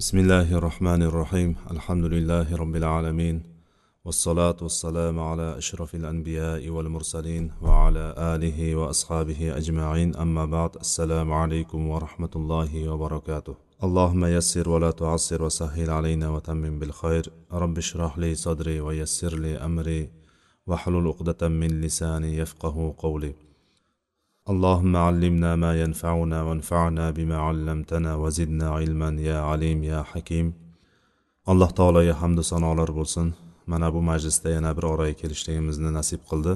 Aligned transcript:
بسم 0.00 0.18
الله 0.18 0.54
الرحمن 0.58 1.02
الرحيم 1.02 1.56
الحمد 1.70 2.04
لله 2.04 2.56
رب 2.56 2.76
العالمين 2.76 3.42
والصلاة 4.04 4.56
والسلام 4.62 5.20
على 5.20 5.58
أشرف 5.58 5.94
الأنبياء 5.94 6.68
والمرسلين 6.68 7.52
وعلى 7.62 8.14
آله 8.18 8.76
وأصحابه 8.76 9.56
أجمعين 9.56 10.16
أما 10.16 10.44
بعد 10.44 10.76
السلام 10.76 11.32
عليكم 11.32 11.88
ورحمة 11.88 12.30
الله 12.36 12.88
وبركاته 12.88 13.54
اللهم 13.84 14.24
يسر 14.24 14.68
ولا 14.68 14.90
تعسر 14.90 15.42
وسهل 15.42 15.90
علينا 15.90 16.28
وتمم 16.28 16.78
بالخير 16.78 17.24
رب 17.52 17.78
اشرح 17.78 18.18
لي 18.18 18.34
صدري 18.34 18.80
ويسر 18.80 19.38
لي 19.38 19.56
أمري 19.56 20.10
واحلل 20.66 21.06
عقدة 21.08 21.48
من 21.48 21.80
لساني 21.80 22.36
يفقه 22.36 22.94
قولي 22.98 23.34
اللهم 24.53 24.95
علمنا 24.95 25.55
ما 25.55 25.71
ينفعنا 25.81 26.43
وانفعنا 26.47 27.11
بما 27.11 27.37
علمتنا 27.37 28.15
وزدنا 28.15 28.67
علما 28.69 29.09
يا 29.29 29.39
عليم 29.49 29.83
يا 29.83 30.01
حكيم 30.03 30.53
alloh 31.51 31.69
taologa 31.77 32.13
hamdu 32.21 32.43
sanolar 32.51 32.89
bo'lsin 32.99 33.27
mana 33.71 33.87
bu 33.93 34.01
majlisda 34.09 34.49
yana 34.57 34.71
bir 34.77 34.83
oraga 34.93 35.13
kelishligimizni 35.21 35.89
nasib 35.97 36.21
qildi 36.29 36.53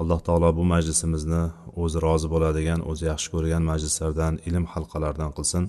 alloh 0.00 0.20
taolo 0.26 0.48
bu 0.58 0.64
majlisimizni 0.74 1.42
o'zi 1.82 1.98
rozi 2.06 2.28
bo'ladigan 2.34 2.80
o'zi 2.90 3.04
yaxshi 3.10 3.28
ko'rgan 3.34 3.62
majlislardan 3.70 4.34
ilm 4.48 4.64
halqalaridan 4.72 5.30
qilsin 5.36 5.64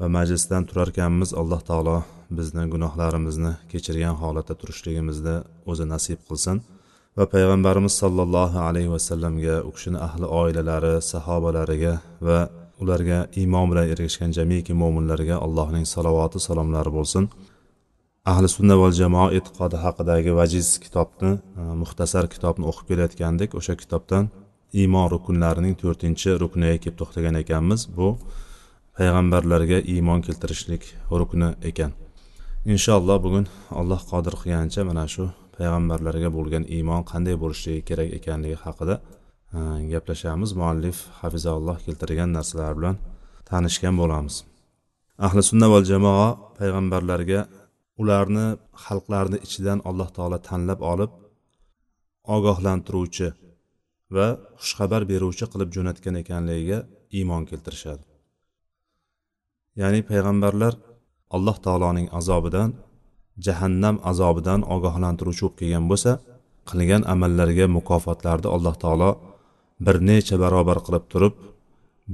va 0.00 0.06
majlisdan 0.18 0.62
turarkanmiz 0.68 1.30
alloh 1.40 1.60
taolo 1.70 1.98
bizni 2.38 2.64
gunohlarimizni 2.74 3.52
kechirgan 3.72 4.14
holatda 4.22 4.54
turishligimizni 4.60 5.36
o'zi 5.70 5.84
nasib 5.94 6.20
qilsin 6.28 6.56
Va 7.19 7.25
payg'ambarimiz 7.35 7.93
sollallohu 8.01 8.57
alayhi 8.67 8.89
vasallamga 8.95 9.55
u 9.67 9.71
kishini 9.75 9.99
ahli 10.07 10.25
oilalari 10.41 10.93
sahobalariga 11.11 11.93
va 12.27 12.39
ularga 12.81 13.19
iymon 13.41 13.65
bilan 13.71 13.87
ergashgan 13.93 14.31
jamiki 14.37 14.73
mo'minlarga 14.81 15.35
allohning 15.45 15.85
salovati 15.93 16.39
salomlari 16.47 16.91
bo'lsin. 16.97 17.23
Ahli 18.31 18.47
sunna 18.55 18.75
val 18.81 18.93
jamoa 19.01 19.27
e'tiqodi 19.37 19.77
haqidagi 19.85 20.31
vajiz 20.39 20.67
kitobni 20.85 21.31
e, 21.59 21.61
muxtasar 21.81 22.25
kitobni 22.33 22.65
o'qib 22.71 22.85
kelayotgandik. 22.91 23.49
O'sha 23.59 23.75
kitobdan 23.81 24.23
iymon 24.81 25.07
rukunlarining 25.13 25.75
to'rtinchi 25.81 26.29
rukniga 26.43 26.77
kelib 26.83 26.97
to'xtagan 27.01 27.35
ekanmiz. 27.43 27.81
Bu 27.97 28.07
payg'ambarlarga 28.97 29.77
iymon 29.93 30.19
keltirishlik 30.27 30.83
rukni 31.19 31.49
ekan. 31.69 31.91
Inshaalloh 32.73 33.17
bugun 33.25 33.45
alloh 33.79 34.01
qodir 34.11 34.33
qilganicha 34.41 34.81
mana 34.91 35.05
shu 35.15 35.25
payg'ambarlarga 35.59 36.29
bo'lgan 36.37 36.63
iymon 36.75 37.01
qanday 37.11 37.35
bo'lishligi 37.43 37.81
kerak 37.89 38.09
ekanligi 38.17 38.57
haqida 38.65 38.95
e, 39.57 39.59
gaplashamiz. 39.93 40.49
Muallif 40.61 40.97
hafizalloh 41.19 41.77
keltirgan 41.85 42.29
narsalar 42.37 42.73
bilan 42.79 42.95
tanishgan 43.49 43.95
bo'lamiz. 44.01 44.35
Ahli 45.25 45.41
sunna 45.49 45.67
val 45.73 45.85
jamoa 45.91 46.27
payg'ambarlarga 46.59 47.41
ularni 48.01 48.47
xalqlarni 48.85 49.37
ichidan 49.45 49.79
alloh 49.89 50.09
taolo 50.17 50.37
tanlab 50.49 50.79
olib 50.91 51.11
ogohlantiruvchi 52.35 53.27
va 54.15 54.27
xushxabar 54.61 55.01
beruvchi 55.11 55.45
qilib 55.51 55.69
jo'natgan 55.75 56.15
ekanligiga 56.23 56.79
iymon 57.17 57.43
keltirishadi. 57.49 58.03
Ya'ni 59.81 59.99
payg'ambarlar 60.09 60.73
alloh 61.35 61.57
taoloning 61.65 62.07
azobidan 62.19 62.69
jahannam 63.45 63.95
azobidan 64.11 64.61
ogohlantiruvchi 64.75 65.41
bo'lib 65.45 65.57
kelgan 65.61 65.85
bo'lsa 65.91 66.11
qilgan 66.69 67.01
amallariga 67.13 67.65
mukofotlarni 67.77 68.47
alloh 68.55 68.75
taolo 68.83 69.11
bir 69.85 69.95
necha 70.09 70.35
barobar 70.43 70.77
qilib 70.85 71.05
turib 71.13 71.35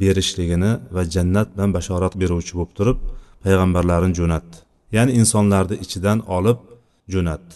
berishligini 0.02 0.72
va 0.96 1.04
jannat 1.16 1.48
bilan 1.54 1.70
bashorat 1.78 2.14
beruvchi 2.22 2.54
bo'lib 2.58 2.74
turib 2.80 2.98
payg'ambarlarini 3.44 4.16
jo'natdi. 4.20 4.56
Ya'ni 4.96 5.12
insonlarni 5.22 5.76
ichidan 5.86 6.20
olib 6.38 6.60
jo'natdi. 7.14 7.54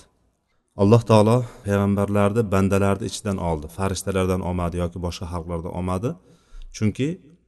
Alloh 0.81 1.01
taolo 1.09 1.37
payg'ambarlarni 1.65 2.41
bandalarni 2.53 3.05
ichidan 3.11 3.37
oldi 3.49 3.67
farishtalardan 3.77 4.41
olmadi 4.49 4.75
yoki 4.83 4.97
boshqa 5.05 5.25
xalqlardan 5.33 5.71
olmadi. 5.79 6.09
Chunki 6.75 7.08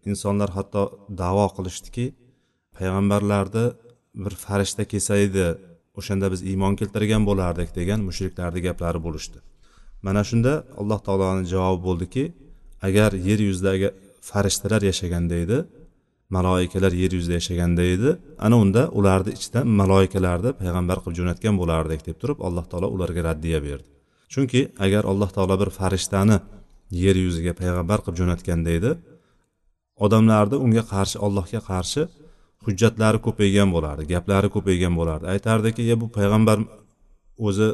insonlar 0.09 0.49
hatto 0.57 0.83
davo 1.21 1.45
qilishdiki 1.55 2.05
payg'ambarlarni 2.77 3.65
bir 4.23 4.33
farishta 4.45 4.83
kelsa 4.91 5.15
edi 5.27 5.45
o'shanda 5.99 6.27
biz 6.33 6.41
iymon 6.51 6.73
keltirgan 6.79 7.23
bo'lardik 7.29 7.69
degan 7.79 7.99
mushriklarni 8.07 8.59
gaplari 8.67 8.99
bo'lishdi. 9.05 9.37
Mana 10.05 10.21
shunda 10.29 10.53
alloh 10.81 10.99
taoloni 11.07 11.43
javobi 11.53 11.81
bo'ldiki 11.87 12.23
agar 12.87 13.11
yer 13.27 13.39
yuzidagi 13.49 13.89
farishtalar 14.29 14.81
yashaganda 14.91 15.35
edi 15.45 15.57
maloikalar 16.35 16.93
yer 17.01 17.11
yuzida 17.17 17.35
yashaganda 17.39 17.83
edi 17.95 18.09
ana 18.45 18.55
unda 18.63 18.81
ularni 18.99 19.31
ichidan 19.37 19.65
maloikalarni 19.81 20.51
payg'ambar 20.61 20.97
qilib 21.03 21.15
jo'natgan 21.19 21.55
bo'lardik 21.61 22.01
deb 22.07 22.17
turib 22.21 22.39
alloh 22.47 22.65
taolo 22.71 22.87
ularga 22.95 23.21
raddiya 23.29 23.59
berdi. 23.67 23.87
Chunki 24.33 24.61
agar 24.85 25.03
alloh 25.11 25.29
taolo 25.35 25.55
bir 25.61 25.69
farishtani 25.79 26.37
yer 27.03 27.15
yuziga 27.25 27.53
payg'ambar 27.61 27.99
qilib 28.03 28.17
jo'natganda 28.21 28.69
edi 28.79 28.91
odamlarni 30.05 30.57
unga 30.65 30.83
qarshi 30.93 31.17
allohga 31.25 31.61
qarshi 31.69 32.01
hujjatlari 32.65 33.19
ko'paygan 33.27 33.69
bo'lardi 33.75 34.03
gaplari 34.13 34.49
ko'paygan 34.55 34.93
bo'lardi. 34.99 35.25
Aytardiki 35.33 35.83
bu 36.01 36.07
payg'ambar 36.17 36.57
o'zi 37.47 37.69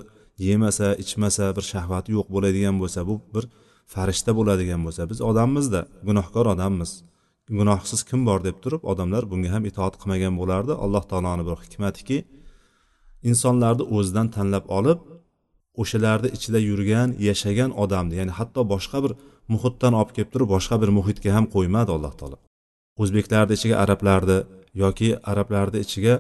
yemasa 0.48 0.88
ichmasa 1.04 1.46
bir 1.58 1.66
shahvati 1.72 2.10
yo'q 2.18 2.28
bo'ladigan 2.36 2.76
bo'lsa 2.82 3.00
bu 3.10 3.16
bir 3.36 3.46
farishta 3.94 4.32
bo'ladigan 4.40 4.82
bo'lsa 4.86 5.02
biz 5.12 5.20
odammizda 5.30 5.82
gunohkor 6.08 6.46
odammiz. 6.54 6.92
Gunohsiz 7.60 8.02
kim 8.10 8.22
bor? 8.28 8.40
deb 8.48 8.58
turib 8.64 8.82
odamlar 8.92 9.24
bunga 9.32 9.50
ham 9.56 9.64
itoat 9.70 9.96
qilmagan 10.02 10.34
bo'lardi. 10.42 10.74
Alloh 10.86 11.04
taoloni 11.12 11.44
bir 11.48 11.56
hikmatiki 11.66 12.18
insonlarni 13.30 13.84
o'zidan 13.98 14.28
tanlab 14.36 14.66
olib 14.78 15.00
o'shalarni 15.82 16.30
ichida 16.38 16.60
yurgan 16.70 17.10
yashagan 17.28 17.72
odamni 17.84 18.16
ya'ni 18.20 18.34
hatto 18.40 18.62
boshqa 18.74 18.98
bir 19.06 19.14
muhitdan 19.54 19.94
olib 20.00 20.12
kelib 20.16 20.30
turib 20.34 20.50
boshqa 20.56 20.76
bir 20.82 20.90
muhitga 20.98 21.30
ham 21.38 21.46
qo'ymadi 21.56 21.92
alloh 21.98 22.14
taolo. 22.20 22.38
O'zbeklarni 23.02 23.54
ichiga 23.58 23.76
arablarni 23.84 24.38
yoki 24.84 25.10
arablarni 25.32 25.80
ichiga 25.86 26.14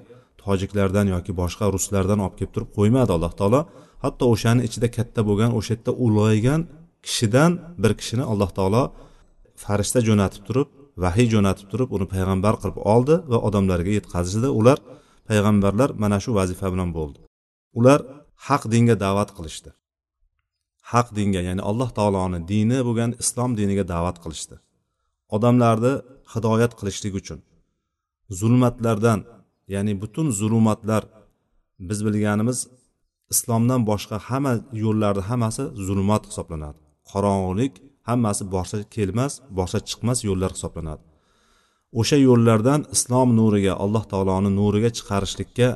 tojiklardan 0.43 1.07
yoki 1.15 1.31
boshqa 1.41 1.65
ruslardan 1.75 2.19
olib 2.25 2.35
kelib 2.39 2.51
turib 2.55 2.69
qo'ymadi 2.77 3.11
alloh 3.17 3.33
taolo. 3.39 3.61
Hatto 4.03 4.23
o'shani 4.33 4.61
ichida 4.67 4.87
katta 4.97 5.21
bo'lgan 5.29 5.51
o'sha 5.59 5.71
yerda 5.75 5.91
ulg'aygan 6.05 6.61
kishidan 7.05 7.51
bir 7.81 7.91
kishini 7.99 8.25
alloh 8.31 8.49
taolo 8.57 8.83
farishta 9.63 9.99
jo'natib 10.07 10.43
turib 10.47 10.67
vahiy 11.03 11.27
jo'natib 11.33 11.67
turib 11.71 11.89
uni 11.95 12.05
payg'ambar 12.13 12.53
qilib 12.61 12.77
oldi 12.93 13.15
va 13.31 13.37
odamlarga 13.47 13.91
yetkazishdi. 13.97 14.47
Ular 14.59 14.77
payg'ambarlar 15.29 15.89
mana 16.03 16.17
shu 16.23 16.31
vazifa 16.39 16.67
bilan 16.73 16.89
bo'ldi. 16.97 17.19
Ular 17.79 17.99
haq 18.47 18.63
dinga 18.73 18.95
da'vat 19.05 19.29
qilishdi. 19.37 19.69
Haq 20.91 21.07
dinga 21.17 21.41
ya'ni 21.47 21.61
alloh 21.69 21.89
taoloni 21.97 22.39
dini 22.51 22.79
bo'lgan 22.87 23.11
islom 23.23 23.51
diniga 23.59 23.83
da'vat 23.93 24.17
qilishdi. 24.23 24.55
Odamlarni 25.35 25.93
hidoyat 26.33 26.71
qilishlik 26.79 27.13
uchun. 27.21 27.39
Zulmatlardan 28.39 29.19
ya'ni 29.73 29.93
butun 30.01 30.27
zulumatlar 30.39 31.03
biz 31.87 31.99
bilganimiz 32.05 32.59
islomdan 33.33 33.81
boshqa 33.89 34.17
hamma 34.27 34.53
yo'llarni 34.83 35.23
hammasi 35.29 35.63
zulmat 35.87 36.23
hisoblanadi. 36.29 36.79
Qorong'ulik 37.11 37.73
hammasi 38.09 38.43
borsa 38.55 38.77
kelmas 38.95 39.33
borsa 39.57 39.77
chiqmas 39.89 40.19
yo'llar 40.29 40.51
hisoblanadi. 40.57 41.03
O'sha 41.99 42.17
yo'llardan 42.27 42.81
islom 42.95 43.29
nuriga 43.39 43.73
alloh 43.83 44.03
taoloni 44.11 44.51
nuriga 44.59 44.89
chiqarishlikka 44.97 45.69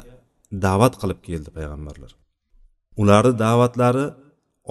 da'vat 0.66 0.94
qilib 1.02 1.20
keldi 1.28 1.50
payg'ambarlar. 1.58 2.12
Ularni 3.02 3.34
da'vatlari 3.46 4.06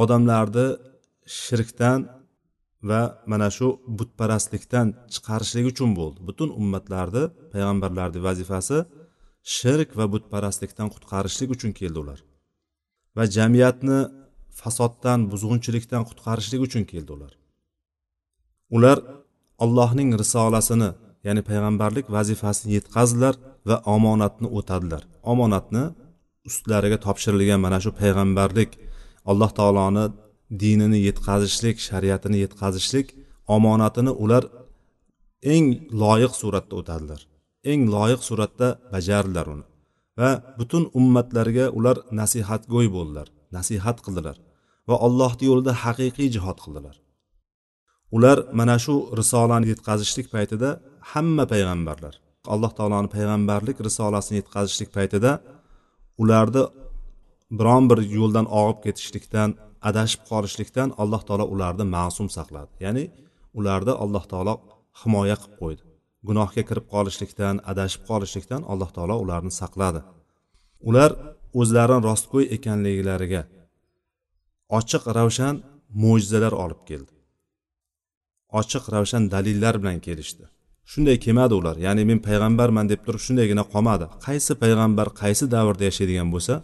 odamlarni 0.02 0.66
shirkdan 1.42 2.00
va 2.88 3.00
mana 3.30 3.48
shu 3.56 3.66
butparastlikdan 3.98 4.86
chiqarishlik 5.14 5.66
uchun 5.72 5.90
bo'ldi. 5.98 6.18
Butun 6.28 6.48
ummatlarni 6.60 7.22
payg'ambarlarni 7.52 8.20
vazifasi 8.28 8.76
shirk 9.56 9.90
va 9.98 10.04
butparastlikdan 10.14 10.88
qutqarishlik 10.94 11.50
uchun 11.56 11.72
keldi 11.80 11.98
ular. 12.04 12.18
Va 13.16 13.24
jamiyatni 13.36 13.98
fasoddan 14.60 15.20
buzg'unchilikdan 15.32 16.02
qutqarishlik 16.08 16.60
uchun 16.66 16.84
keldi 16.92 17.10
ular. 17.16 17.32
Ular 18.76 18.98
allohning 19.64 20.10
risolasini 20.22 20.90
ya'ni 21.26 21.42
payg'ambarlik 21.50 22.06
vazifasini 22.16 22.70
yetkazdilar 22.78 23.34
va 23.68 23.76
omonatni 23.96 24.48
o'tadilar. 24.58 25.02
Omonatni 25.32 25.84
ustlariga 26.48 26.98
topshirilgan 27.06 27.60
mana 27.66 27.78
shu 27.84 27.90
payg'ambarlik 28.00 28.70
alloh 29.30 29.50
taoloni 29.58 30.04
dinini 30.62 30.98
yetkazishlik 31.08 31.76
shariatini 31.88 32.38
yetkazishlik 32.44 33.06
omonatini 33.56 34.12
ular 34.24 34.44
eng 35.54 35.66
loyiq 36.02 36.32
suratda 36.42 36.74
o'tadilar. 36.80 37.20
Eng 37.70 37.82
loyiq 37.94 38.22
suratda 38.28 38.68
bajardilar 38.92 39.46
uni. 39.54 39.66
Va 40.18 40.30
butun 40.58 40.84
ummatlarga 40.98 41.66
ular 41.78 41.96
nasihatgo'y 42.20 42.88
bo'ldilar 42.96 43.28
nasihat 43.56 43.98
qildilar 44.04 44.36
va 44.88 44.96
allohni 45.06 45.44
yo'lida 45.50 45.72
haqiqiy 45.84 46.28
jihod 46.36 46.58
qildilar. 46.64 46.96
Ular 48.16 48.38
mana 48.58 48.76
shu 48.84 48.94
risolani 49.20 49.66
yetkazishlik 49.72 50.26
paytida 50.34 50.68
hamma 51.12 51.44
payg'ambarlar 51.52 52.14
alloh 52.54 52.72
taoloni 52.78 53.08
payg'ambarlik 53.16 53.78
risolasini 53.88 54.36
yetkazishlik 54.40 54.90
paytida 54.96 55.30
ularni 56.22 56.62
biron 57.58 57.84
bir 57.90 57.98
yo'ldan 58.16 58.46
og'ib 58.60 58.78
ketishlikdan 58.86 59.50
adashib 59.88 60.22
qolishlikdan 60.30 60.88
alloh 61.02 61.22
taolo 61.28 61.44
ularni 61.54 61.84
ma'sum 61.96 62.28
saqladi. 62.36 62.70
Ya'ni 62.84 63.04
ularni 63.58 63.94
alloh 64.04 64.24
taolo 64.32 64.54
himoya 65.00 65.36
qilib 65.42 65.56
qo'ydi. 65.62 65.82
Gunohga 66.28 66.62
kirib 66.68 66.86
qolishlikdan 66.94 67.56
adashib 67.72 68.02
qolishlikdan 68.10 68.62
alloh 68.72 68.90
taolo 68.96 69.16
ularni 69.24 69.52
saqladi. 69.60 70.00
Ular 70.88 71.10
o'zlarini 71.60 72.02
rostgo'y 72.08 72.44
ekanliklariga 72.56 73.42
ochiq 74.78 75.04
ravshan 75.18 75.54
mo'jizalar 76.02 76.54
olib 76.64 76.82
keldi. 76.90 77.12
Ochiq 78.60 78.84
ravshan 78.94 79.22
dalillar 79.34 79.74
bilan 79.82 79.98
kelishdi. 80.06 80.44
Shunday 80.90 81.16
kelmadi 81.24 81.54
ular. 81.60 81.76
Ya'ni 81.86 82.02
men 82.10 82.18
payg'ambarman 82.26 82.86
deb 82.92 83.00
turib 83.06 83.22
shundaygina 83.26 83.64
qolmadi. 83.72 84.06
Qaysi 84.26 84.52
payg'ambar 84.62 85.08
qaysi 85.22 85.44
davrda 85.54 85.84
yashaydigan 85.90 86.28
bo'lsa 86.34 86.54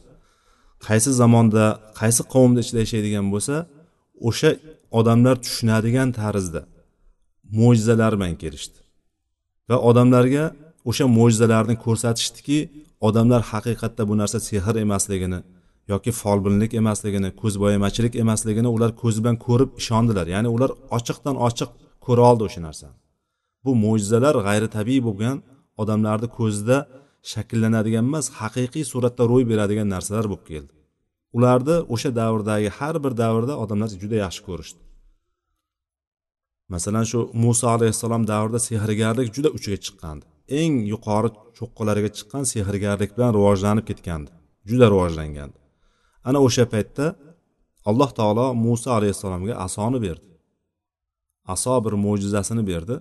qaysi 0.87 1.11
zamonda 1.21 1.65
qaysi 2.01 2.23
qavmni 2.35 2.61
ichida 2.65 2.79
yashaydigan 2.85 3.27
bo'lsa 3.35 3.55
o'sha 4.29 4.51
odamlar 4.99 5.37
tushunadigan 5.45 6.09
tarzda 6.21 6.61
mo'jizalar 7.59 8.13
bilan 8.19 8.35
kelishdi. 8.43 8.79
Va 9.69 9.77
odamlarga 9.91 10.45
o'sha 10.91 11.05
mo'jizalarni 11.19 11.77
ko'rsatishdiki 11.85 12.59
odamlar 13.09 13.43
haqiqatda 13.53 14.03
bu 14.11 14.15
narsa 14.21 14.39
sehr 14.49 14.77
emasligini 14.85 15.41
yoki 15.93 16.11
folbinlik 16.23 16.73
emasligini 16.81 17.31
ko'zbo'yamachilik 17.43 18.15
emasligini 18.23 18.69
ular 18.77 18.91
ko'z 19.03 19.17
bilan 19.23 19.37
ko'rib 19.47 19.71
ishondilar. 19.81 20.27
Ya'ni 20.35 20.49
ular 20.57 20.71
ochiqdan 20.97 21.37
ochiq 21.49 21.71
ko'ra 22.07 22.23
oldi 22.31 22.43
o'sha 22.49 22.61
narsani. 22.69 22.97
Bu 23.65 23.71
mo'jizalar 23.85 24.35
g'ayritabiiy 24.47 25.01
bo'lgan 25.09 25.37
odamlarni 25.83 26.29
ko'zida 26.39 26.77
shakllanadigan 27.33 28.05
emas 28.11 28.27
haqiqiy 28.41 28.85
suratda 28.93 29.23
ro'y 29.33 29.45
beradigan 29.51 29.89
narsalar 29.95 30.27
bo'lib 30.33 30.45
keldi. 30.53 30.73
Ularni 31.37 31.77
o'sha 31.95 32.11
davrdagi 32.21 32.69
har 32.79 32.97
bir 33.05 33.13
davrda 33.23 33.55
odamlar 33.63 33.91
juda 34.03 34.17
yaxshi 34.25 34.43
ko'rishdi. 34.49 34.81
Masalan 36.75 37.05
shu 37.11 37.21
muso 37.43 37.67
alayhissalom 37.77 38.23
davrida 38.33 38.61
sehrgarlik 38.69 39.29
juda 39.37 39.51
uchiga 39.57 39.79
chiqqandi. 39.87 40.25
Eng 40.61 40.75
yuqori 40.93 41.31
cho'qqilariga 41.59 42.11
chiqqan 42.17 42.45
sehrgarlik 42.53 43.11
bilan 43.17 43.31
rivojlanib 43.37 43.85
ketgandi. 43.91 44.31
Juda 44.71 44.87
rivojlangandi. 44.95 45.59
Ana 46.29 46.39
o'sha 46.47 46.65
paytda 46.75 47.07
alloh 47.91 48.11
taolo 48.19 48.47
muso 48.65 48.89
alayhissalomga 48.99 49.55
asoni 49.67 49.99
berdi. 50.07 50.27
Aso 51.55 51.75
bir 51.85 51.95
mo'jizasini 52.05 52.63
berdi 52.71 52.97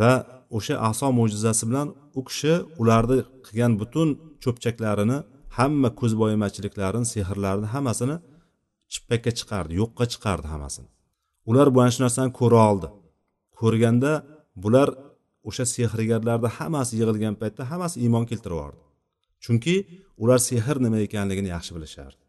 va 0.00 0.12
o'sha 0.56 0.74
aso 0.90 1.08
mo'jizasi 1.18 1.64
bilan 1.70 1.88
u 2.18 2.20
kishi 2.28 2.54
ularni 2.80 3.18
qilgan 3.46 3.72
butun 3.80 4.08
cho'pchaklarini 4.42 5.18
hamma 5.58 5.88
ko'zbo'yamachiliklarini 6.00 7.06
sehrlarini 7.14 7.68
hammasini 7.74 8.16
chippakka 8.92 9.30
chiqardi 9.38 9.72
yo'qqa 9.80 10.04
chiqardi 10.12 10.46
hammasini. 10.52 10.88
Ular 11.50 11.68
bu 11.74 11.80
shu 11.94 12.00
narsani 12.04 12.30
ko'ra 12.40 12.60
oldi. 12.70 12.88
Ko'rganda 13.58 14.12
bular 14.62 14.88
o'sha 15.48 15.64
sehrgarlarni 15.74 16.48
hammasi 16.58 16.92
yig'ilgan 17.00 17.34
paytda 17.42 17.62
hammasi 17.70 17.96
iymon 18.04 18.24
keltirib 18.30 18.56
yubordi. 18.56 18.82
Chunki 19.44 19.74
ular 20.22 20.40
sehr 20.48 20.76
nima 20.84 20.98
ekanligini 21.06 21.50
yaxshi 21.56 21.72
bilishardi. 21.76 22.22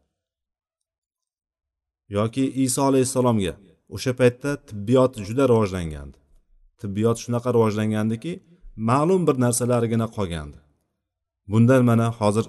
Yoki 2.16 2.44
iso 2.64 2.80
alayhissalomga 2.90 3.54
o'sha 3.94 4.12
paytda 4.20 4.50
tibbiyot 4.68 5.12
juda 5.28 5.44
rivojlangandi. 5.52 6.18
Tibbiyot 6.84 7.18
shunaqa 7.24 7.48
rivojlangandiki 7.56 8.32
ma'lum 8.90 9.22
bir 9.28 9.36
narsalargina 9.44 10.06
qolgandi. 10.16 10.58
Bundan 11.52 11.82
mana 11.90 12.06
hozir 12.20 12.46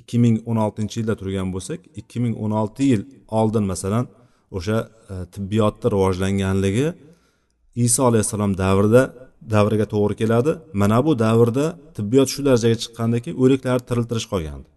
ikki 0.00 0.16
ming 0.24 0.36
o'n 0.48 0.58
oltinchi 0.64 0.96
yilda 1.00 1.14
turgan 1.20 1.48
bo'lsak 1.54 1.80
ikki 2.00 2.18
ming 2.24 2.34
o'n 2.44 2.52
olti 2.60 2.84
yil 2.92 3.02
oldin 3.38 3.64
masalan 3.72 4.04
o'sha 4.56 4.78
e, 5.12 5.14
tibbiyotni 5.34 5.86
rivojlanganligi 5.94 6.86
iso 7.86 8.02
alayhissalom 8.10 8.52
davrida 8.62 9.02
davriga 9.54 9.86
to'g'ri 9.94 10.14
keladi. 10.22 10.52
Mana 10.80 10.98
bu 11.06 11.12
davrda 11.24 11.66
tibbiyot 11.96 12.28
shu 12.34 12.40
darajaga 12.48 12.76
chiqqandaki 12.82 13.30
o'liklarni 13.42 13.84
tiriltirish 13.88 14.26
qolgandi. 14.32 14.68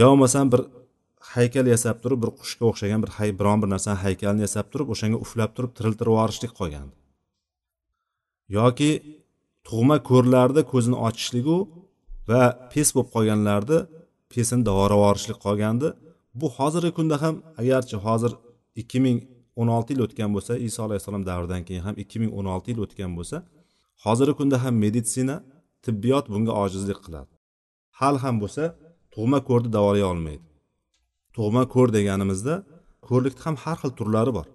Yo 0.00 0.06
bo'lmasam 0.10 0.46
bir 0.52 0.60
haykal 1.30 1.66
yasab 1.74 1.96
turib 2.02 2.18
bir 2.24 2.30
qushga 2.40 2.64
o'xshagan 2.70 3.00
bir 3.04 3.10
hay 3.16 3.30
biron 3.38 3.58
bir 3.62 3.68
narsani 3.74 3.98
haykalini 4.04 4.42
yasab 4.46 4.66
turib 4.72 4.88
o'shanga 4.94 5.18
uflab 5.24 5.50
turib 5.56 5.72
tiriltirib 5.78 6.12
yuborishlik 6.14 6.52
qolgandi 6.60 6.94
yoki 8.58 8.90
tug'ma 9.68 9.96
ko'rlarni 10.10 10.62
ko'zini 10.72 10.96
ochishligu 11.06 11.56
va 12.30 12.42
pes 12.72 12.88
bo'lib 12.94 13.10
qolganlarni 13.16 13.78
pesini 14.32 14.62
davolab 14.68 14.98
yuborishlik 14.98 15.38
qolgandi. 15.46 15.88
Bu 16.40 16.46
hozirgi 16.56 16.92
kunda 16.98 17.16
ham 17.22 17.34
agarchi 17.60 17.96
hozir 18.06 18.32
ikki 18.80 18.98
ming 19.06 19.18
o'n 19.60 19.68
olti 19.76 19.90
yil 19.94 20.02
o'tgan 20.06 20.30
bo'lsa 20.36 20.52
iso 20.68 20.80
alayhissalom 20.86 21.24
davridan 21.30 21.62
keyin 21.68 21.82
ham 21.86 21.94
ikki 22.02 22.16
ming 22.22 22.30
o'n 22.38 22.46
olti 22.54 22.68
yil 22.72 22.80
o'tgan 22.84 23.12
bo'lsa 23.18 23.36
hozirgi 24.04 24.34
kunda 24.40 24.56
ham 24.64 24.74
meditsina 24.84 25.36
tibbiyot 25.84 26.26
bunga 26.32 26.52
ojizlik 26.64 26.98
qiladi. 27.04 27.32
Hali 28.00 28.18
ham 28.24 28.36
bo'lsa 28.42 28.62
tug'ma 29.14 29.38
ko'rni 29.48 29.68
davolay 29.76 30.04
olmaydi. 30.12 30.44
Tug'ma 31.36 31.62
ko'r 31.74 31.88
deganimizda 31.98 32.54
ko'rlikni 33.08 33.42
ham 33.46 33.56
har 33.64 33.76
xil 33.82 33.92
turlari 33.98 34.32
bor. 34.38 34.46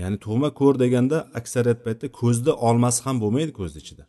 Ya'ni 0.00 0.18
tug'ma 0.24 0.48
ko'r 0.60 0.74
deganda 0.84 1.18
aksariyat 1.38 1.80
paytda 1.86 2.06
ko'zni 2.20 2.52
olmasi 2.68 3.00
ham 3.06 3.16
bo'lmaydi 3.22 3.52
ko'zni 3.60 3.78
ichida. 3.84 4.04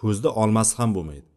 Ko'zni 0.00 0.30
olmasi 0.42 0.74
ham 0.80 0.90
bo'lmaydi. 0.96 1.28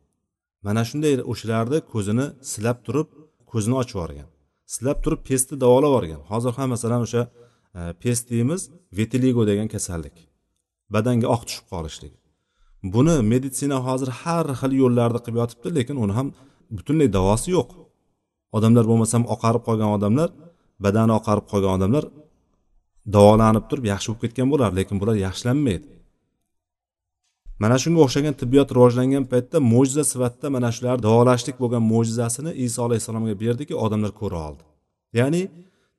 Mana 0.66 0.82
shunday 0.90 1.14
o'shalarni 1.32 1.80
ko'zini 1.94 2.26
silab 2.52 2.78
turib 2.86 3.08
ko'zini 3.52 3.76
ochib 3.82 3.98
yuborgan 3.98 4.30
silab 4.66 4.98
turib 5.04 5.22
pestni 5.30 5.56
davolab 5.64 5.90
yuborgan. 5.90 6.22
Hozir 6.32 6.52
ham 6.58 6.70
masalan 6.76 7.02
o'sha 7.06 7.22
e, 7.80 7.82
pest 8.04 8.24
deymiz 8.34 8.62
vitiligo 8.98 9.44
degan 9.52 9.68
kasallik 9.76 10.16
badanga 10.94 11.28
oq 11.36 11.42
tushib 11.48 11.66
qolishligi. 11.74 12.18
Buni 12.94 13.16
meditsina 13.32 13.78
hozir 13.88 14.10
har 14.22 14.46
xil 14.60 14.72
yo'llarni 14.82 15.20
qilib 15.26 15.38
yotibdi 15.42 15.70
lekin 15.78 15.96
uni 16.04 16.14
ham 16.20 16.28
butunlay 16.78 17.10
davosi 17.18 17.50
yo'q. 17.58 17.70
Odamlar 18.58 18.86
bo'lmasam 18.92 19.24
oqarib 19.36 19.64
qolgan 19.68 19.92
odamlar 19.98 20.30
badani 20.86 21.14
oqarib 21.20 21.46
qolgan 21.52 21.74
odamlar 21.78 22.06
davolanib 23.16 23.66
turib 23.70 23.86
yaxshi 23.94 24.08
bo'lib 24.10 24.22
ketgan 24.24 24.48
bo'lar 24.54 24.72
lekin 24.80 24.96
bular 25.02 25.16
yaxshilanmaydi. 25.28 25.88
Mana 27.64 27.78
shunga 27.84 28.00
o'xshagan 28.06 28.34
tibbiyot 28.42 28.70
rivojlangan 28.76 29.26
paytda 29.32 29.58
mo'jiza 29.74 30.04
sifatida 30.12 30.48
mana 30.56 30.70
shular 30.76 30.98
davolashlik 31.08 31.58
bo'lgan 31.64 31.84
mo'jizasini 31.94 32.52
iso 32.66 32.80
alayhissalomga 32.88 33.36
berdiki 33.44 33.74
odamlar 33.86 34.12
ko'ra 34.22 34.40
oldi. 34.48 34.64
Ya'ni 35.20 35.42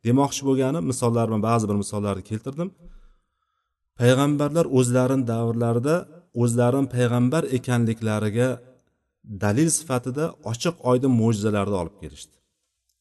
demoqchi 0.07 0.43
bo'lganim 0.49 0.85
misollar 0.91 1.25
bilan 1.29 1.43
ba'zi 1.49 1.65
bir 1.71 1.77
misollarni 1.83 2.23
keltirdim. 2.31 2.69
Payg'ambarlar 4.01 4.67
o'zlarini 4.79 5.25
davrlarida 5.33 5.97
o'zlarini 6.43 6.89
payg'ambar 6.97 7.43
ekanliklariga 7.59 8.49
dalil 9.45 9.69
sifatida 9.79 10.25
ochiq 10.53 10.75
oydin 10.91 11.13
mo'jizalarni 11.21 11.77
olib 11.83 11.97
kelishdi. 12.03 12.36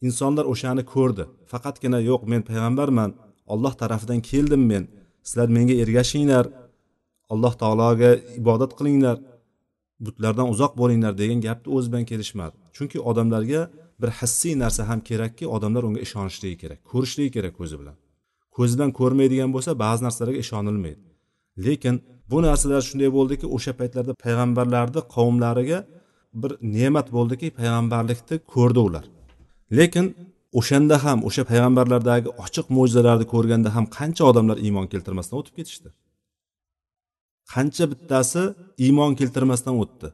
Insonlar 0.02 0.46
o'shani 0.54 0.84
ko'rdi. 0.94 1.24
Faqatgina 1.52 2.00
yo'q 2.10 2.22
men 2.32 2.42
payg'ambarman. 2.50 3.12
Olloh 3.54 3.74
tarafidan 3.82 4.20
keldim 4.32 4.64
men. 4.72 4.84
Sizlar 5.28 5.48
menga 5.58 5.76
ergashinglar. 5.84 6.46
Alloh 7.34 7.54
taologa 7.62 8.12
ibodat 8.42 8.72
qilinglar. 8.80 9.18
Butlardan 10.06 10.48
uzoq 10.54 10.74
bo'linglar 10.82 11.14
degan 11.22 11.40
gapni 11.48 11.70
o'zi 11.76 11.88
bilan 11.92 12.06
kelishmadi. 12.12 12.56
Chunki 12.76 12.98
odamlarga 13.10 13.62
bir 14.02 14.10
hissiy 14.20 14.54
narsa 14.64 14.82
ham 14.90 15.00
kerakki 15.10 15.46
odamlar 15.56 15.84
unga 15.88 16.02
ishonishligi 16.08 16.58
kerak 16.64 16.80
ko'rishligi 16.92 17.32
kerak 17.38 17.54
ko'zi 17.60 17.76
bilan. 17.82 17.96
Ko'zi 18.56 18.74
bilan 18.78 18.92
ko'rmaydigan 19.00 19.50
bo'lsa 19.56 19.72
ba'zi 19.84 20.02
narsalarga 20.06 20.40
ishonilmaydi. 20.46 21.02
Lekin 21.66 21.96
bu 22.32 22.38
narsalar 22.48 22.82
shunday 22.90 23.10
bo'ldiki 23.18 23.46
o'sha 23.56 23.74
paytlarda 23.80 24.14
payg'ambarlarni 24.26 25.02
qavmlariga 25.16 25.80
bir 26.42 26.52
ne'mat 26.76 27.08
bo'ldiki 27.16 27.48
payg'ambarlikni 27.60 28.36
ko'rdi 28.54 28.82
ular. 28.88 29.06
Lekin 29.80 30.06
o'shanda 30.60 30.96
ham 31.06 31.20
o'sha 31.28 31.44
payg'ambarlardagi 31.52 32.30
ochiq 32.44 32.68
mo'jizalarni 32.78 33.26
ko'rganda 33.34 33.70
ham 33.76 33.86
qancha 33.98 34.24
odamlar 34.32 34.58
iymon 34.66 34.86
keltirmasdan 34.94 35.36
o'tib 35.42 35.56
ketishdi? 35.60 35.90
Qancha 37.54 37.86
bittasi 37.92 38.44
iymon 38.86 39.12
keltirmasdan 39.20 39.76
o'tdi? 39.84 40.08